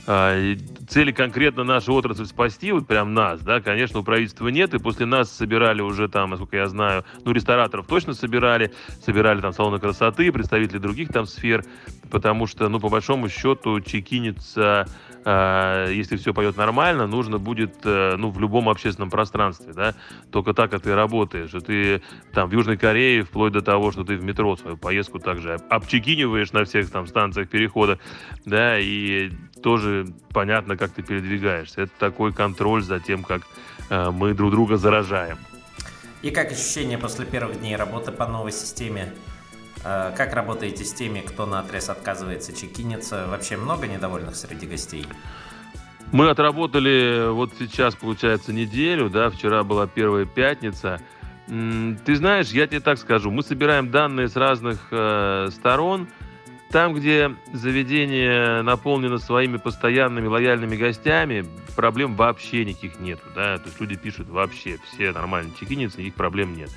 А, 0.08 0.36
цели 0.88 1.12
конкретно 1.12 1.64
нашу 1.64 1.94
отрасль 1.94 2.26
спасти, 2.26 2.72
вот 2.72 2.88
прям 2.88 3.14
нас, 3.14 3.42
да, 3.42 3.62
конечно, 3.62 4.00
у 4.00 4.04
правительства 4.04 4.48
нет, 4.48 4.74
и 4.74 4.80
после 4.80 5.06
нас 5.06 5.32
собирали 5.32 5.82
уже 5.82 6.08
там, 6.08 6.32
насколько 6.32 6.58
я 6.58 6.68
знаю, 6.68 7.06
ну, 7.26 7.32
рестораторов 7.32 7.86
точно 7.86 8.14
собирали, 8.14 8.74
собирали 9.06 9.40
там 9.40 9.54
салоны 9.54 9.78
красоты, 9.80 10.32
представители 10.32 10.80
других 10.80 11.10
там 11.10 11.28
сфер, 11.28 11.64
потому 12.10 12.48
что, 12.48 12.70
ну, 12.70 12.80
по 12.80 12.90
большому 12.90 13.30
счету, 13.30 13.80
чекиниться 13.82 14.88
э, 15.26 15.92
если 15.94 16.18
все 16.18 16.34
пойдет 16.34 16.58
нормально, 16.58 17.08
нужно 17.08 17.38
будет, 17.38 17.76
э, 17.84 18.16
ну, 18.18 18.30
в 18.30 18.40
любом 18.40 18.70
общественном 18.70 19.10
пространстве, 19.10 19.74
да, 19.74 19.96
только 20.32 20.54
так, 20.54 20.72
как 20.72 20.82
ты 20.82 20.96
работаешь, 20.96 21.50
что 21.50 21.62
ты 21.62 22.02
там 22.34 22.50
в 22.50 22.54
Южной 22.54 22.78
Корее, 22.78 23.24
вплоть 23.24 23.54
до 23.54 23.62
того, 23.62 23.92
что 23.92 24.04
ты 24.04 24.16
в 24.16 24.24
метро 24.24 24.56
свою 24.56 24.78
поездку 24.78 25.20
также 25.20 25.60
обчекиниваешь 25.70 26.52
на 26.52 26.66
всех 26.66 26.90
там 26.90 27.08
станциях 27.08 27.50
перехода, 27.50 28.00
да, 28.46 28.80
и 28.80 29.32
тоже 29.62 30.08
понятно, 30.34 30.78
как 30.78 30.92
ты 30.92 31.04
передвигаешься. 31.04 31.82
Это 31.82 31.92
такой 32.00 32.34
контроль 32.34 32.84
за 32.84 33.00
тем, 33.00 33.24
как 33.24 33.42
э, 33.90 34.12
мы 34.12 34.34
друг 34.34 34.52
друга 34.52 34.78
заражаем. 34.78 35.38
И 36.22 36.32
как 36.32 36.52
ощущения 36.52 36.98
после 36.98 37.26
первых 37.26 37.60
дней 37.60 37.76
работы 37.76 38.12
по 38.12 38.28
новой 38.28 38.52
системе? 38.52 39.14
Э, 39.84 40.12
как 40.16 40.34
работаете 40.34 40.84
с 40.84 40.94
теми, 40.94 41.22
кто 41.22 41.46
на 41.46 41.60
отрез 41.60 41.90
отказывается 41.90 42.54
чекиниться? 42.54 43.28
Вообще 43.28 43.58
много 43.58 43.88
недовольных 43.88 44.36
среди 44.36 44.66
гостей? 44.66 45.06
Мы 46.12 46.30
отработали 46.30 47.30
вот 47.30 47.52
сейчас, 47.60 47.96
получается, 47.96 48.52
неделю, 48.52 49.10
да, 49.10 49.30
вчера 49.30 49.64
была 49.64 49.86
первая 49.86 50.26
пятница. 50.26 51.00
Ты 51.48 52.16
знаешь, 52.16 52.50
я 52.50 52.68
тебе 52.68 52.80
так 52.80 52.98
скажу, 52.98 53.32
мы 53.32 53.44
собираем 53.44 53.92
данные 53.92 54.28
с 54.28 54.36
разных 54.36 54.80
э, 54.92 55.50
сторон, 55.52 56.08
там, 56.72 56.94
где 56.94 57.36
заведение 57.54 58.62
наполнено 58.62 59.18
своими 59.18 59.58
постоянными 59.58 60.28
лояльными 60.28 60.76
гостями, 60.76 61.46
проблем 61.76 62.16
вообще 62.16 62.66
никаких 62.66 63.00
нету, 63.00 63.24
да, 63.36 63.58
то 63.58 63.66
есть 63.66 63.80
люди 63.82 63.96
пишут 63.96 64.30
вообще, 64.30 64.78
все 64.92 65.12
нормально 65.12 65.52
чекинятся, 65.60 66.02
их 66.02 66.14
проблем 66.14 66.56
нет. 66.56 66.70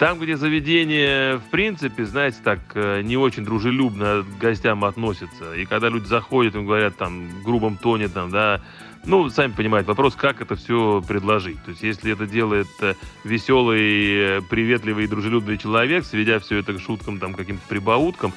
Там, 0.00 0.18
где 0.18 0.34
заведение, 0.38 1.36
в 1.36 1.50
принципе, 1.50 2.06
знаете, 2.06 2.38
так, 2.42 2.58
э, 2.72 3.02
не 3.02 3.18
очень 3.18 3.44
дружелюбно 3.44 4.24
к 4.24 4.40
гостям 4.40 4.82
относятся, 4.86 5.52
и 5.54 5.66
когда 5.66 5.90
люди 5.90 6.06
заходят, 6.06 6.54
им 6.54 6.64
говорят 6.64 6.96
там 6.96 7.28
в 7.28 7.42
грубом 7.42 7.76
тоне, 7.76 8.08
там, 8.08 8.30
да, 8.30 8.62
ну, 9.04 9.28
сами 9.28 9.52
понимаете, 9.52 9.88
вопрос, 9.88 10.14
как 10.14 10.40
это 10.40 10.56
все 10.56 11.04
предложить. 11.06 11.62
То 11.64 11.72
есть, 11.72 11.82
если 11.82 12.14
это 12.14 12.26
делает 12.26 12.68
э, 12.80 12.94
веселый, 13.24 14.38
э, 14.38 14.40
приветливый 14.48 15.04
и 15.04 15.06
дружелюбный 15.06 15.58
человек, 15.58 16.06
сведя 16.06 16.38
все 16.38 16.56
это 16.56 16.72
к 16.72 16.80
шуткам, 16.80 17.18
там, 17.18 17.34
каким-то 17.34 17.62
прибауткам, 17.68 18.32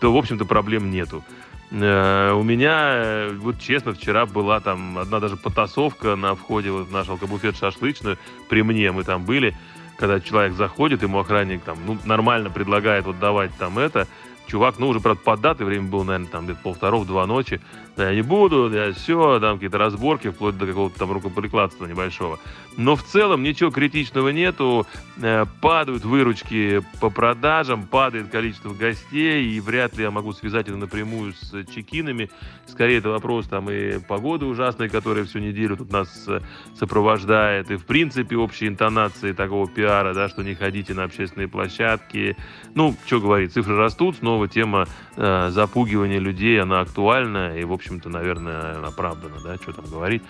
то, 0.00 0.10
в 0.10 0.16
общем-то, 0.16 0.46
проблем 0.46 0.90
нету. 0.90 1.22
У 1.70 1.76
меня, 1.76 3.30
вот 3.40 3.58
честно, 3.58 3.94
вчера 3.94 4.26
была 4.26 4.60
там 4.60 4.96
одна 4.96 5.18
даже 5.18 5.36
потасовка 5.36 6.14
на 6.14 6.36
входе 6.36 6.70
в 6.70 6.92
наш 6.92 7.08
алкобуфет 7.08 7.56
шашлычную. 7.56 8.16
При 8.48 8.62
мне 8.62 8.92
мы 8.92 9.02
там 9.02 9.24
были. 9.24 9.56
Когда 10.04 10.20
человек 10.20 10.52
заходит, 10.52 11.02
ему 11.02 11.18
охранник 11.18 11.62
там, 11.62 11.78
ну, 11.86 11.96
нормально 12.04 12.50
предлагает 12.50 13.06
вот 13.06 13.18
давать 13.18 13.56
там 13.56 13.78
это. 13.78 14.06
Чувак, 14.46 14.78
ну, 14.78 14.88
уже, 14.88 15.00
правда, 15.00 15.22
под 15.24 15.40
датой, 15.40 15.64
время 15.64 15.88
было, 15.88 16.04
наверное, 16.04 16.28
там 16.28 16.44
где-то 16.44 16.60
полвторого, 16.62 17.06
два 17.06 17.26
ночи. 17.26 17.58
Да, 17.96 18.12
не 18.12 18.22
буду, 18.22 18.72
я 18.72 18.92
все, 18.92 19.38
там 19.38 19.56
какие-то 19.56 19.78
разборки, 19.78 20.30
вплоть 20.30 20.58
до 20.58 20.66
какого-то 20.66 20.98
там 20.98 21.12
рукоприкладства 21.12 21.86
небольшого. 21.86 22.40
Но 22.76 22.96
в 22.96 23.04
целом 23.04 23.42
ничего 23.42 23.70
критичного 23.70 24.30
нету. 24.30 24.86
Э, 25.22 25.46
падают 25.60 26.04
выручки 26.04 26.82
по 27.00 27.08
продажам, 27.08 27.86
падает 27.86 28.30
количество 28.30 28.74
гостей, 28.74 29.44
и 29.44 29.60
вряд 29.60 29.96
ли 29.96 30.02
я 30.02 30.10
могу 30.10 30.32
связать 30.32 30.66
это 30.66 30.76
напрямую 30.76 31.34
с 31.34 31.64
чекинами. 31.72 32.30
Скорее, 32.66 32.98
это 32.98 33.10
вопрос 33.10 33.46
там 33.46 33.70
и 33.70 34.00
погоды 34.00 34.46
ужасной, 34.46 34.88
которая 34.88 35.24
всю 35.24 35.38
неделю 35.38 35.76
тут 35.76 35.92
нас 35.92 36.24
э, 36.26 36.40
сопровождает, 36.76 37.70
и 37.70 37.76
в 37.76 37.84
принципе 37.84 38.36
общей 38.36 38.66
интонации 38.66 39.32
такого 39.32 39.68
пиара, 39.68 40.14
да, 40.14 40.28
что 40.28 40.42
не 40.42 40.56
ходите 40.56 40.94
на 40.94 41.04
общественные 41.04 41.46
площадки. 41.46 42.36
Ну, 42.74 42.96
что 43.06 43.20
говорить, 43.20 43.52
цифры 43.52 43.76
растут, 43.76 44.16
снова 44.16 44.48
тема 44.48 44.88
э, 45.16 45.50
запугивания 45.50 46.18
людей, 46.18 46.60
она 46.60 46.80
актуальна, 46.80 47.56
и, 47.56 47.62
в 47.62 47.72
общем-то, 47.84 48.08
наверное, 48.08 48.86
оправдана, 48.86 49.36
да, 49.44 49.56
что 49.56 49.72
там 49.72 49.84
говорить. 49.84 50.22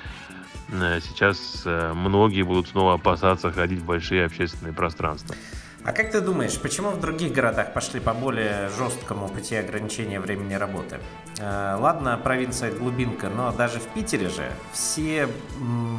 Э, 0.72 0.98
сейчас 1.00 1.62
э, 1.64 1.92
многие 1.94 2.42
будут 2.42 2.68
снова 2.68 2.94
опасаться 2.94 3.52
ходить 3.52 3.80
в 3.80 3.84
большие 3.84 4.24
общественные 4.24 4.72
пространства. 4.72 5.36
А 5.84 5.92
как 5.92 6.10
ты 6.10 6.20
думаешь, 6.20 6.58
почему 6.58 6.90
в 6.90 7.00
других 7.00 7.32
городах 7.32 7.74
пошли 7.74 8.00
по 8.00 8.14
более 8.14 8.70
жесткому 8.70 9.28
пути 9.28 9.54
ограничения 9.54 10.18
времени 10.18 10.54
работы? 10.54 10.98
Э, 11.38 11.76
ладно, 11.78 12.18
провинция 12.22 12.72
глубинка, 12.72 13.28
но 13.28 13.52
даже 13.52 13.78
в 13.78 13.86
Питере 13.94 14.28
же 14.28 14.50
все, 14.72 15.28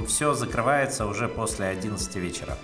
все 0.08 0.34
закрывается 0.34 1.06
уже 1.06 1.30
после 1.30 1.68
11 1.68 2.16
вечера. 2.18 2.58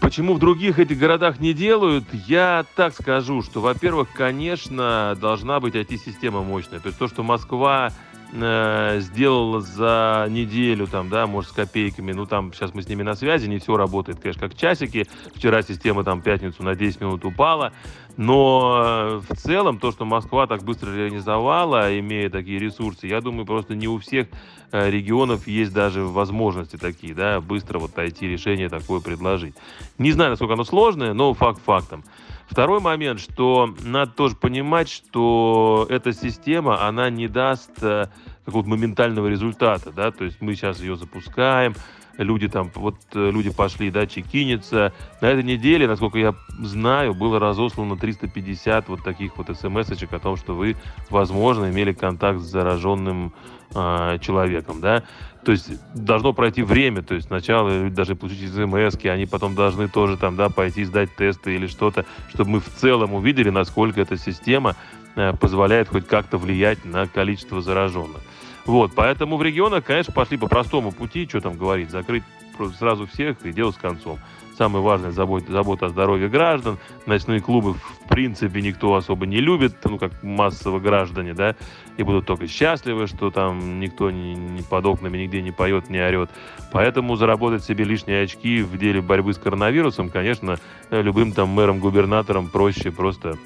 Почему 0.00 0.34
в 0.34 0.38
других 0.38 0.78
этих 0.78 0.98
городах 0.98 1.40
не 1.40 1.52
делают? 1.52 2.04
Я 2.12 2.64
так 2.76 2.94
скажу, 2.94 3.42
что, 3.42 3.60
во-первых, 3.60 4.08
конечно, 4.12 5.16
должна 5.20 5.58
быть 5.60 5.74
IT-система 5.74 6.42
мощная. 6.42 6.78
То 6.78 6.88
есть 6.88 6.98
то, 6.98 7.08
что 7.08 7.22
Москва 7.24 7.90
э, 8.32 9.00
сделала 9.00 9.60
за 9.60 10.26
неделю, 10.30 10.86
там, 10.86 11.08
да, 11.08 11.26
может, 11.26 11.50
с 11.50 11.54
копейками, 11.54 12.12
ну, 12.12 12.26
там, 12.26 12.52
сейчас 12.52 12.74
мы 12.74 12.82
с 12.82 12.88
ними 12.88 13.02
на 13.02 13.14
связи, 13.14 13.48
не 13.48 13.58
все 13.58 13.76
работает, 13.76 14.20
конечно, 14.20 14.48
как 14.48 14.56
часики. 14.56 15.06
Вчера 15.34 15.62
система, 15.62 16.04
там, 16.04 16.22
пятницу 16.22 16.62
на 16.62 16.76
10 16.76 17.00
минут 17.00 17.24
упала. 17.24 17.72
Но 18.18 18.82
э, 18.84 19.20
в 19.32 19.36
целом 19.36 19.78
то, 19.78 19.92
что 19.92 20.04
Москва 20.04 20.48
так 20.48 20.64
быстро 20.64 20.92
реализовала, 20.92 21.96
имея 22.00 22.28
такие 22.28 22.58
ресурсы, 22.58 23.06
я 23.06 23.20
думаю, 23.20 23.46
просто 23.46 23.76
не 23.76 23.86
у 23.86 23.98
всех 23.98 24.26
э, 24.72 24.90
регионов 24.90 25.46
есть 25.46 25.72
даже 25.72 26.02
возможности 26.02 26.76
такие, 26.76 27.14
да, 27.14 27.40
быстро 27.40 27.78
вот 27.78 27.96
IT 27.96 28.20
решение 28.22 28.68
такое 28.68 29.00
предложить. 29.00 29.54
Не 29.98 30.10
знаю, 30.10 30.30
насколько 30.30 30.54
оно 30.54 30.64
сложное, 30.64 31.12
но 31.14 31.32
факт 31.32 31.62
фактом. 31.64 32.02
Второй 32.48 32.80
момент, 32.80 33.20
что 33.20 33.72
надо 33.84 34.10
тоже 34.10 34.34
понимать, 34.34 34.88
что 34.88 35.86
эта 35.88 36.12
система, 36.12 36.88
она 36.88 37.10
не 37.10 37.28
даст 37.28 37.70
э, 37.82 38.06
какого-то 38.44 38.68
моментального 38.68 39.28
результата, 39.28 39.92
да, 39.92 40.10
то 40.10 40.24
есть 40.24 40.40
мы 40.40 40.56
сейчас 40.56 40.80
ее 40.80 40.96
запускаем, 40.96 41.76
люди 42.18 42.48
там, 42.48 42.70
вот 42.74 42.96
э, 43.14 43.30
люди 43.30 43.50
пошли, 43.50 43.90
да, 43.90 44.06
чекиниться. 44.06 44.92
На 45.20 45.26
этой 45.26 45.44
неделе, 45.44 45.86
насколько 45.86 46.18
я 46.18 46.34
знаю, 46.60 47.14
было 47.14 47.38
разослано 47.38 47.96
350 47.96 48.88
вот 48.88 49.02
таких 49.04 49.36
вот 49.36 49.48
смс-очек 49.56 50.12
о 50.12 50.18
том, 50.18 50.36
что 50.36 50.54
вы, 50.54 50.76
возможно, 51.10 51.70
имели 51.70 51.92
контакт 51.92 52.40
с 52.40 52.44
зараженным 52.44 53.32
э, 53.74 54.18
человеком, 54.20 54.80
да. 54.80 55.04
То 55.44 55.52
есть 55.52 55.70
должно 55.94 56.32
пройти 56.32 56.62
время, 56.62 57.02
то 57.02 57.14
есть 57.14 57.28
сначала 57.28 57.88
даже 57.88 58.16
получить 58.16 58.52
смс 58.52 58.96
они 59.04 59.26
потом 59.26 59.54
должны 59.54 59.88
тоже 59.88 60.16
там, 60.16 60.36
да, 60.36 60.50
пойти 60.50 60.84
сдать 60.84 61.14
тесты 61.16 61.54
или 61.54 61.66
что-то, 61.68 62.04
чтобы 62.34 62.50
мы 62.50 62.60
в 62.60 62.68
целом 62.68 63.14
увидели, 63.14 63.48
насколько 63.48 64.00
эта 64.00 64.18
система 64.18 64.76
э, 65.14 65.32
позволяет 65.34 65.88
хоть 65.88 66.06
как-то 66.06 66.36
влиять 66.36 66.84
на 66.84 67.06
количество 67.06 67.62
зараженных. 67.62 68.20
Вот, 68.68 68.92
поэтому 68.94 69.38
в 69.38 69.42
регионах, 69.42 69.82
конечно, 69.82 70.12
пошли 70.12 70.36
по 70.36 70.46
простому 70.46 70.92
пути, 70.92 71.26
что 71.26 71.40
там 71.40 71.56
говорить, 71.56 71.90
закрыть 71.90 72.22
сразу 72.78 73.06
всех 73.06 73.38
и 73.46 73.50
дело 73.50 73.70
с 73.70 73.76
концом. 73.76 74.18
Самое 74.58 74.84
важное 74.84 75.10
забота, 75.10 75.50
забота 75.50 75.86
о 75.86 75.88
здоровье 75.88 76.28
граждан. 76.28 76.76
Ночные 77.06 77.40
клубы, 77.40 77.72
в 77.72 78.08
принципе, 78.10 78.60
никто 78.60 78.94
особо 78.94 79.24
не 79.24 79.38
любит, 79.38 79.76
ну, 79.84 79.96
как 79.96 80.22
массово 80.22 80.80
граждане, 80.80 81.32
да, 81.32 81.56
и 81.96 82.02
будут 82.02 82.26
только 82.26 82.46
счастливы, 82.46 83.06
что 83.06 83.30
там 83.30 83.80
никто 83.80 84.10
ни, 84.10 84.34
ни 84.34 84.60
под 84.60 84.84
окнами 84.84 85.16
нигде 85.16 85.40
не 85.40 85.50
поет, 85.50 85.88
не 85.88 86.06
орет. 86.06 86.28
Поэтому 86.70 87.16
заработать 87.16 87.64
себе 87.64 87.84
лишние 87.84 88.24
очки 88.24 88.60
в 88.60 88.76
деле 88.76 89.00
борьбы 89.00 89.32
с 89.32 89.38
коронавирусом, 89.38 90.10
конечно, 90.10 90.58
любым 90.90 91.32
там 91.32 91.48
мэром-губернатором 91.48 92.48
проще 92.48 92.90
просто 92.90 93.38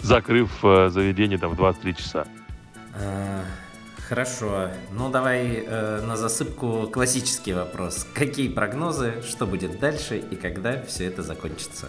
закрыв 0.00 0.50
э, 0.64 0.90
заведение 0.90 1.38
там 1.38 1.52
в 1.52 1.56
23 1.56 1.96
часа. 1.96 2.26
Хорошо. 4.08 4.68
Ну 4.92 5.10
давай 5.10 5.64
э, 5.64 6.00
на 6.06 6.16
засыпку 6.16 6.88
классический 6.92 7.52
вопрос. 7.52 8.06
Какие 8.14 8.48
прогнозы, 8.48 9.22
что 9.26 9.46
будет 9.46 9.78
дальше 9.78 10.18
и 10.18 10.36
когда 10.36 10.82
все 10.82 11.06
это 11.06 11.22
закончится? 11.22 11.88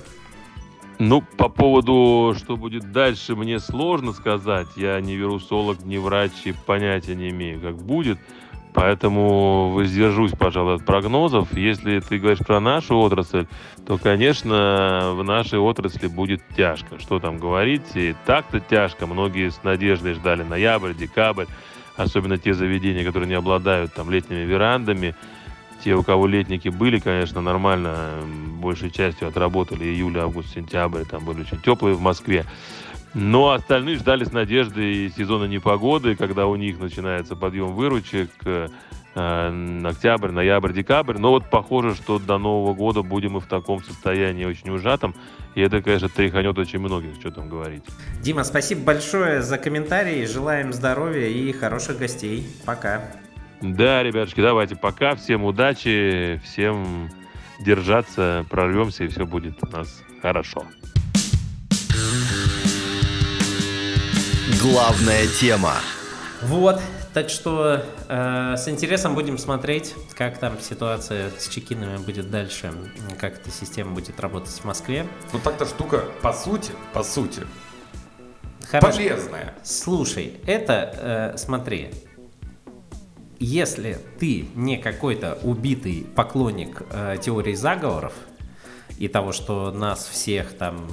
Ну, 1.00 1.22
по 1.22 1.50
поводу, 1.50 2.36
что 2.38 2.56
будет 2.56 2.92
дальше, 2.92 3.36
мне 3.36 3.60
сложно 3.60 4.14
сказать. 4.14 4.68
Я 4.76 5.02
не 5.02 5.16
вирусолог, 5.16 5.84
не 5.84 5.98
врач 5.98 6.32
и 6.46 6.54
понятия 6.54 7.16
не 7.16 7.30
имею, 7.30 7.60
как 7.60 7.78
будет. 7.78 8.20
Поэтому 8.74 9.70
воздержусь, 9.70 10.32
пожалуй, 10.32 10.76
от 10.76 10.86
прогнозов. 10.86 11.54
Если 11.54 12.00
ты 12.00 12.20
говоришь 12.20 12.40
про 12.40 12.60
нашу 12.60 12.98
отрасль, 12.98 13.46
то, 13.86 13.98
конечно, 13.98 15.14
в 15.16 15.24
нашей 15.24 15.60
отрасли 15.60 16.08
будет 16.08 16.42
тяжко. 16.56 17.00
Что 17.00 17.20
там 17.20 17.38
говорить? 17.38 17.96
И 17.96 18.16
так-то 18.26 18.60
тяжко. 18.60 19.06
Многие 19.06 19.50
с 19.50 19.64
надеждой 19.64 20.14
ждали 20.14 20.44
ноябрь, 20.44 20.94
декабрь 20.94 21.46
особенно 21.96 22.38
те 22.38 22.54
заведения, 22.54 23.04
которые 23.04 23.28
не 23.28 23.36
обладают 23.36 23.94
там 23.94 24.10
летними 24.10 24.42
верандами. 24.42 25.16
Те, 25.84 25.96
у 25.96 26.04
кого 26.04 26.28
летники 26.28 26.70
были, 26.70 27.00
конечно, 27.00 27.42
нормально, 27.42 28.12
большей 28.60 28.90
частью 28.90 29.28
отработали 29.28 29.84
июль, 29.84 30.18
август, 30.18 30.54
сентябрь, 30.54 31.04
там 31.04 31.26
были 31.26 31.42
очень 31.42 31.60
теплые 31.60 31.96
в 31.96 32.02
Москве. 32.02 32.46
Но 33.14 33.52
остальные 33.52 33.98
ждали 33.98 34.24
с 34.24 34.32
надеждой 34.32 35.12
сезона 35.16 35.46
непогоды, 35.46 36.16
когда 36.16 36.48
у 36.48 36.56
них 36.56 36.80
начинается 36.80 37.36
подъем 37.36 37.74
выручек, 37.74 38.32
э, 38.46 38.70
октябрь, 39.16 40.32
ноябрь, 40.32 40.74
декабрь. 40.74 41.18
Но 41.18 41.32
вот 41.32 41.50
похоже, 41.50 41.96
что 41.96 42.20
до 42.20 42.38
Нового 42.38 42.74
года 42.74 43.02
будем 43.02 43.34
мы 43.34 43.40
в 43.40 43.48
таком 43.48 43.84
состоянии 43.84 44.46
очень 44.46 44.70
ужатом. 44.70 45.16
И 45.56 45.62
это, 45.62 45.82
конечно, 45.82 46.10
тряханет 46.10 46.58
очень 46.58 46.80
многих, 46.80 47.16
что 47.20 47.32
там 47.32 47.50
говорить. 47.50 47.84
Дима, 48.22 48.44
спасибо 48.44 48.82
большое 48.82 49.42
за 49.42 49.58
комментарии. 49.58 50.26
Желаем 50.26 50.74
здоровья 50.74 51.28
и 51.28 51.52
хороших 51.52 52.00
гостей. 52.00 52.48
Пока. 52.66 53.02
Да, 53.62 54.04
ребятушки, 54.04 54.42
давайте 54.42 54.76
пока. 54.76 55.16
Всем 55.16 55.44
удачи, 55.44 56.42
всем 56.44 57.10
держаться, 57.60 58.46
прорвемся, 58.50 59.06
и 59.06 59.08
все 59.08 59.26
будет 59.26 59.64
у 59.64 59.68
нас 59.68 60.04
хорошо. 60.22 60.66
Главная 64.62 65.28
тема. 65.40 65.76
Вот, 66.42 66.82
так 67.14 67.30
что 67.30 67.84
э, 68.10 68.56
с 68.58 68.68
интересом 68.68 69.14
будем 69.14 69.38
смотреть, 69.38 69.94
как 70.16 70.40
там 70.40 70.60
ситуация 70.60 71.30
с 71.38 71.48
чекинами 71.48 71.98
будет 71.98 72.32
дальше, 72.32 72.74
как 73.20 73.40
эта 73.40 73.52
система 73.52 73.92
будет 73.92 74.20
работать 74.20 74.54
в 74.54 74.66
Москве. 74.66 75.06
Ну 75.32 75.40
так-то 75.40 75.66
штука, 75.66 76.06
по 76.22 76.34
сути, 76.34 76.72
по 76.92 77.04
сути, 77.04 77.42
Хорош. 78.70 78.96
полезная. 78.96 79.54
Слушай, 79.64 80.40
это, 80.48 81.34
э, 81.34 81.38
смотри, 81.38 81.92
если 83.40 84.00
ты 84.20 84.48
не 84.56 84.78
какой-то 84.78 85.38
убитый 85.44 86.08
поклонник 86.16 86.82
э, 86.90 87.18
теории 87.22 87.56
заговоров 87.56 88.14
и 88.98 89.08
того, 89.08 89.34
что 89.34 89.72
нас 89.72 90.08
всех 90.08 90.58
там 90.58 90.88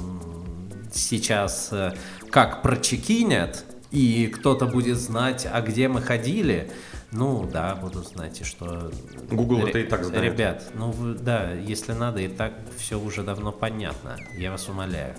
сейчас 0.93 1.69
э, 1.73 1.95
как 2.31 2.63
прочекинят, 2.63 3.65
и 3.91 4.29
кто-то 4.29 4.67
будет 4.67 4.99
знать, 4.99 5.49
а 5.51 5.61
где 5.61 5.89
мы 5.89 6.01
ходили, 6.01 6.71
ну 7.11 7.49
да, 7.51 7.75
буду 7.75 8.03
знать, 8.03 8.41
и 8.41 8.45
что... 8.45 8.91
Google 9.31 9.67
это 9.67 9.79
и 9.81 9.85
так 9.85 10.05
знает. 10.05 10.23
Ребят, 10.23 10.65
ну 10.75 10.95
да, 11.21 11.53
если 11.53 11.93
надо, 11.93 12.21
и 12.21 12.29
так 12.29 12.53
все 12.79 13.01
уже 13.01 13.23
давно 13.23 13.51
понятно, 13.53 14.17
я 14.37 14.51
вас 14.53 14.69
умоляю. 14.69 15.15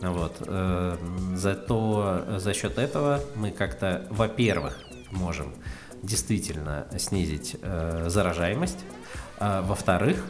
Вот. 0.00 0.36
э, 0.40 0.96
Зато 1.34 2.24
за 2.38 2.54
счет 2.54 2.78
этого 2.78 3.20
мы 3.36 3.50
как-то, 3.50 4.06
во-первых, 4.10 4.78
можем 5.10 5.54
действительно 6.02 6.86
снизить 6.98 7.56
э, 7.60 8.06
заражаемость, 8.08 8.78
а 9.38 9.62
во-вторых, 9.62 10.24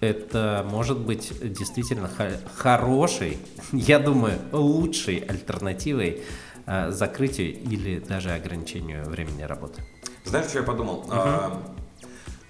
это 0.00 0.66
может 0.68 0.98
быть 0.98 1.32
действительно 1.42 2.10
хорошей, 2.54 3.38
я 3.72 3.98
думаю, 3.98 4.38
лучшей 4.52 5.18
альтернативой 5.18 6.22
закрытию 6.66 7.54
или 7.54 7.98
даже 7.98 8.30
ограничению 8.32 9.04
времени 9.04 9.42
работы. 9.42 9.82
Знаешь, 10.24 10.46
что 10.48 10.58
я 10.58 10.64
подумал? 10.64 11.04
А, 11.10 11.62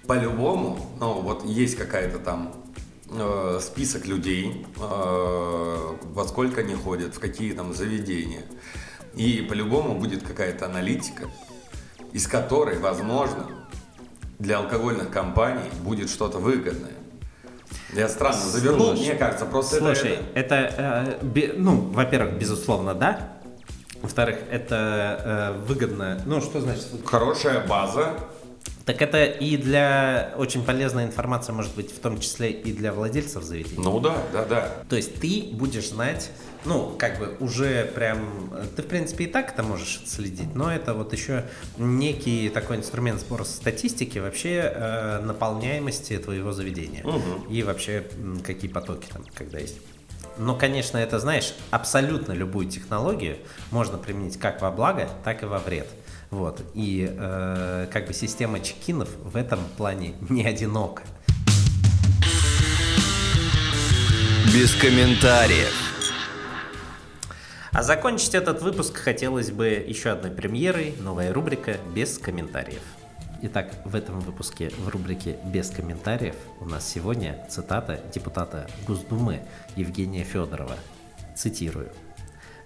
по-любому, 0.07 0.79
ну 0.99 1.21
вот 1.21 1.45
есть 1.45 1.75
какая-то 1.75 2.17
там 2.19 2.53
э, 3.11 3.59
список 3.61 4.05
людей, 4.05 4.65
э, 4.77 4.79
во 4.79 6.23
сколько 6.27 6.61
они 6.61 6.73
ходят, 6.75 7.15
в 7.15 7.19
какие 7.19 7.53
там 7.53 7.73
заведения. 7.73 8.43
И 9.15 9.45
по-любому 9.47 9.99
будет 9.99 10.23
какая-то 10.23 10.65
аналитика, 10.65 11.27
из 12.13 12.27
которой, 12.27 12.79
возможно, 12.79 13.47
для 14.39 14.57
алкогольных 14.57 15.09
компаний 15.11 15.69
будет 15.83 16.09
что-то 16.09 16.37
выгодное. 16.39 16.93
Я 17.93 18.09
странно 18.09 18.39
завернул, 18.41 18.87
Слушай, 18.87 19.09
мне 19.09 19.15
кажется, 19.15 19.45
просто 19.45 19.77
Слушай, 19.77 20.19
это... 20.35 20.55
это, 20.55 21.19
э, 21.21 21.25
бе- 21.25 21.53
ну, 21.55 21.81
во-первых, 21.91 22.37
безусловно, 22.37 22.93
да. 22.93 23.36
Во-вторых, 24.01 24.37
это 24.51 25.55
э, 25.57 25.65
выгодно. 25.67 26.21
Ну, 26.25 26.41
что 26.41 26.61
значит? 26.61 26.85
выгодно? 26.91 27.09
Хорошая 27.09 27.67
база, 27.67 28.13
Так 28.85 29.01
это 29.01 29.25
и 29.25 29.57
для 29.57 30.33
очень 30.37 30.63
полезная 30.63 31.05
информация, 31.05 31.51
может 31.53 31.75
быть, 31.75 31.91
в 31.91 31.99
том 31.99 32.19
числе 32.21 32.51
и 32.51 32.71
для 32.71 32.93
владельцев 32.93 33.43
заведений. 33.43 33.83
ну 33.83 33.99
да, 33.99 34.15
да, 34.31 34.45
да. 34.45 34.71
То 34.89 34.95
есть 34.95 35.19
ты 35.19 35.49
будешь 35.51 35.89
знать, 35.89 36.31
ну, 36.63 36.95
как 36.97 37.19
бы 37.19 37.35
уже 37.41 37.85
прям, 37.95 38.53
э, 38.53 38.63
ты, 38.77 38.83
в 38.83 38.87
принципе, 38.87 39.25
и 39.25 39.27
так 39.27 39.51
это 39.53 39.61
можешь 39.63 40.01
следить, 40.05 40.55
но 40.55 40.71
это 40.71 40.93
вот 40.93 41.11
еще 41.11 41.43
некий 41.77 42.47
такой 42.49 42.77
инструмент 42.77 43.19
сбора 43.19 43.43
статистики 43.43 44.19
вообще 44.19 44.71
э, 44.73 45.19
наполняемости 45.19 46.17
твоего 46.17 46.53
заведения. 46.53 47.03
И 47.49 47.63
вообще, 47.63 48.05
какие 48.45 48.71
потоки 48.71 49.07
там, 49.11 49.23
когда 49.33 49.59
есть. 49.59 49.75
Но, 50.37 50.55
конечно, 50.55 50.97
это, 50.97 51.19
знаешь, 51.19 51.53
абсолютно 51.71 52.31
любую 52.33 52.67
технологию 52.69 53.37
можно 53.71 53.97
применить 53.97 54.37
как 54.37 54.61
во 54.61 54.71
благо, 54.71 55.09
так 55.23 55.43
и 55.43 55.45
во 55.45 55.59
вред. 55.59 55.87
Вот. 56.29 56.61
И 56.73 57.09
э, 57.09 57.87
как 57.91 58.07
бы 58.07 58.13
система 58.13 58.59
чекинов 58.59 59.09
в 59.23 59.35
этом 59.35 59.59
плане 59.77 60.15
не 60.29 60.45
одинока. 60.45 61.03
Без 64.53 64.75
комментариев. 64.75 65.73
А 67.71 67.83
закончить 67.83 68.33
этот 68.33 68.61
выпуск 68.61 68.97
хотелось 68.97 69.51
бы 69.51 69.67
еще 69.67 70.09
одной 70.09 70.31
премьерой, 70.31 70.95
новая 70.99 71.31
рубрика 71.31 71.77
«Без 71.93 72.17
комментариев». 72.17 72.81
Итак, 73.39 73.69
в 73.85 73.95
этом 73.95 74.19
выпуске 74.19 74.69
в 74.69 74.89
рубрике 74.89 75.37
«Без 75.45 75.69
комментариев» 75.69 76.35
у 76.59 76.65
нас 76.65 76.87
сегодня 76.87 77.45
цитата 77.49 77.99
депутата 78.11 78.67
Госдумы 78.87 79.41
Евгения 79.75 80.23
Федорова. 80.23 80.75
Цитирую. 81.35 81.91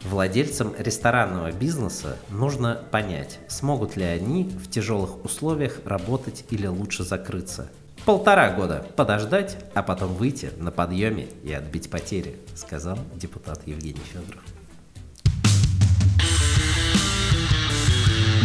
Владельцам 0.04 0.74
ресторанного 0.78 1.52
бизнеса 1.52 2.18
нужно 2.30 2.82
понять, 2.90 3.40
смогут 3.50 3.98
ли 3.98 4.06
они 4.06 4.46
в 4.46 4.70
тяжелых 4.70 5.26
условиях 5.26 5.82
работать 5.84 6.46
или 6.50 6.68
лучше 6.68 7.04
закрыться. 7.04 7.70
полтора 8.06 8.52
года 8.52 8.86
подождать, 8.96 9.58
а 9.76 9.84
потом 9.84 10.14
выйти 10.14 10.52
на 10.58 10.72
подъеме 10.72 11.28
и 11.44 11.52
отбить 11.52 11.90
потери, 11.90 12.38
сказал 12.56 12.98
депутат 13.14 13.68
Евгений 13.68 14.02
Федоров. 14.12 14.42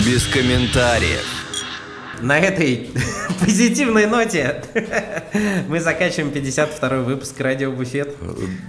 Без 0.05 0.27
комментариев. 0.27 1.46
На 2.21 2.39
этой 2.39 2.91
позитивной 3.41 4.07
ноте 4.07 4.63
мы 5.69 5.81
заканчиваем 5.81 6.31
52 6.31 6.89
выпуск 6.99 7.39
Радио 7.41 7.71
Буфет. 7.73 8.17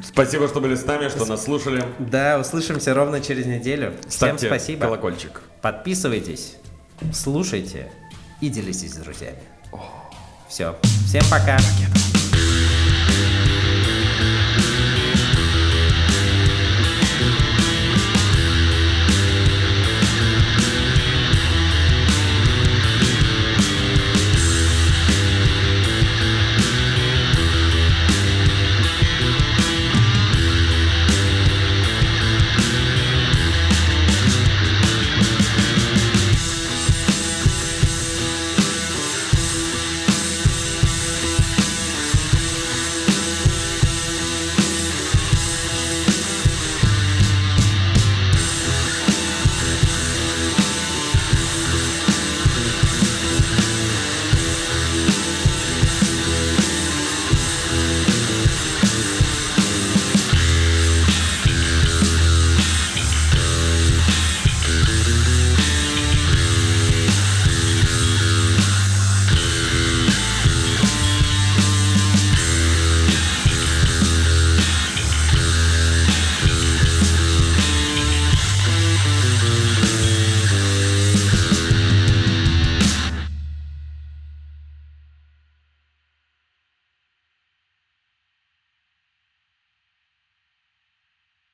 Спасибо, 0.04 0.48
что 0.48 0.60
были 0.60 0.76
с 0.76 0.86
нами, 0.86 1.10
что 1.10 1.26
нас 1.26 1.46
слушали. 1.46 1.84
Да, 2.00 2.40
услышимся 2.40 2.94
ровно 2.94 3.22
через 3.22 3.46
неделю. 3.46 3.94
Всем 4.02 4.12
Ставьте 4.12 4.48
спасибо. 4.48 4.86
колокольчик. 4.86 5.42
Подписывайтесь, 5.62 6.56
слушайте 7.14 7.88
и 8.42 8.50
делитесь 8.50 8.94
с 8.94 8.98
друзьями. 8.98 9.40
Все. 10.50 10.76
Всем 11.08 11.24
пока. 11.30 11.54
Ракета. 11.54 12.27